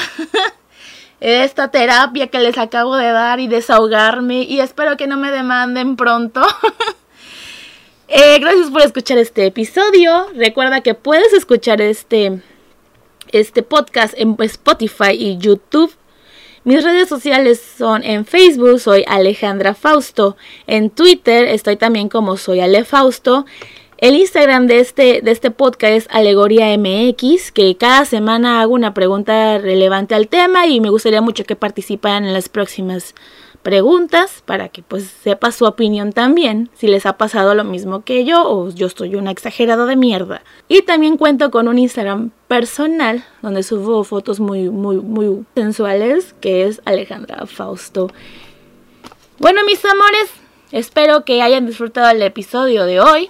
esta 1.19 1.69
terapia 1.69 2.27
que 2.27 2.39
les 2.39 2.57
acabo 2.57 2.95
de 2.95 3.11
dar 3.11 3.39
y 3.39 3.47
desahogarme 3.47 4.41
y 4.41 4.59
espero 4.59 4.97
que 4.97 5.05
no 5.05 5.17
me 5.17 5.29
demanden 5.29 5.95
pronto. 5.97 6.41
Eh, 8.09 8.39
gracias 8.39 8.71
por 8.71 8.81
escuchar 8.81 9.17
este 9.19 9.45
episodio. 9.45 10.27
Recuerda 10.35 10.81
que 10.81 10.95
puedes 10.95 11.31
escuchar 11.33 11.79
este, 11.79 12.41
este 13.31 13.63
podcast 13.63 14.13
en 14.17 14.35
Spotify 14.39 15.11
y 15.11 15.37
YouTube 15.37 15.93
mis 16.65 16.83
redes 16.83 17.07
sociales 17.07 17.61
son 17.77 18.03
en 18.03 18.25
Facebook, 18.25 18.79
soy 18.79 19.05
Alejandra 19.07 19.73
Fausto. 19.73 20.35
En 20.67 20.89
Twitter 20.89 21.45
estoy 21.47 21.77
también 21.77 22.09
como 22.09 22.35
soy 22.35 22.59
Ale 22.59 22.83
Fausto. 22.83 23.45
El 23.97 24.15
Instagram 24.15 24.67
de 24.67 24.79
este, 24.79 25.21
de 25.21 25.31
este 25.31 25.51
podcast 25.51 25.93
es 25.93 26.07
Alegoría 26.09 26.77
MX, 26.77 27.53
que 27.53 27.77
cada 27.77 28.03
semana 28.03 28.61
hago 28.61 28.73
una 28.73 28.93
pregunta 28.93 29.57
relevante 29.57 30.15
al 30.15 30.27
tema 30.27 30.67
y 30.67 30.81
me 30.81 30.89
gustaría 30.89 31.21
mucho 31.21 31.45
que 31.45 31.55
participaran 31.55 32.25
en 32.25 32.33
las 32.33 32.49
próximas 32.49 33.15
preguntas 33.69 34.41
para 34.47 34.69
que 34.69 34.81
pues 34.81 35.03
sepa 35.03 35.51
su 35.51 35.63
opinión 35.65 36.11
también, 36.11 36.71
si 36.73 36.87
les 36.87 37.05
ha 37.05 37.17
pasado 37.17 37.53
lo 37.53 37.63
mismo 37.63 38.03
que 38.03 38.25
yo 38.25 38.41
o 38.49 38.71
yo 38.71 38.87
estoy 38.87 39.13
una 39.13 39.29
exagerada 39.29 39.85
de 39.85 39.95
mierda. 39.95 40.41
Y 40.67 40.81
también 40.81 41.17
cuento 41.17 41.51
con 41.51 41.67
un 41.67 41.77
Instagram 41.77 42.31
personal 42.47 43.23
donde 43.43 43.61
subo 43.61 44.03
fotos 44.03 44.39
muy 44.39 44.71
muy 44.71 44.97
muy 44.97 45.45
sensuales 45.53 46.33
que 46.41 46.65
es 46.65 46.81
Alejandra 46.85 47.45
Fausto. 47.45 48.09
Bueno, 49.37 49.63
mis 49.65 49.85
amores, 49.85 50.31
espero 50.71 51.23
que 51.23 51.43
hayan 51.43 51.67
disfrutado 51.67 52.09
el 52.09 52.23
episodio 52.23 52.85
de 52.85 53.01
hoy. 53.01 53.29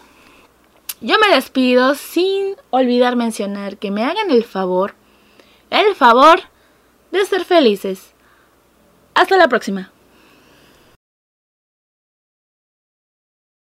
Yo 1.01 1.17
me 1.19 1.35
despido 1.35 1.95
sin 1.95 2.55
olvidar 2.69 3.17
mencionar 3.17 3.75
que 3.75 3.91
me 3.91 4.05
hagan 4.05 4.31
el 4.31 4.45
favor, 4.45 4.95
el 5.69 5.95
favor 5.95 6.39
de 7.11 7.25
ser 7.25 7.43
felices. 7.43 8.13
Hasta 9.15 9.35
la 9.35 9.49
próxima. 9.49 9.91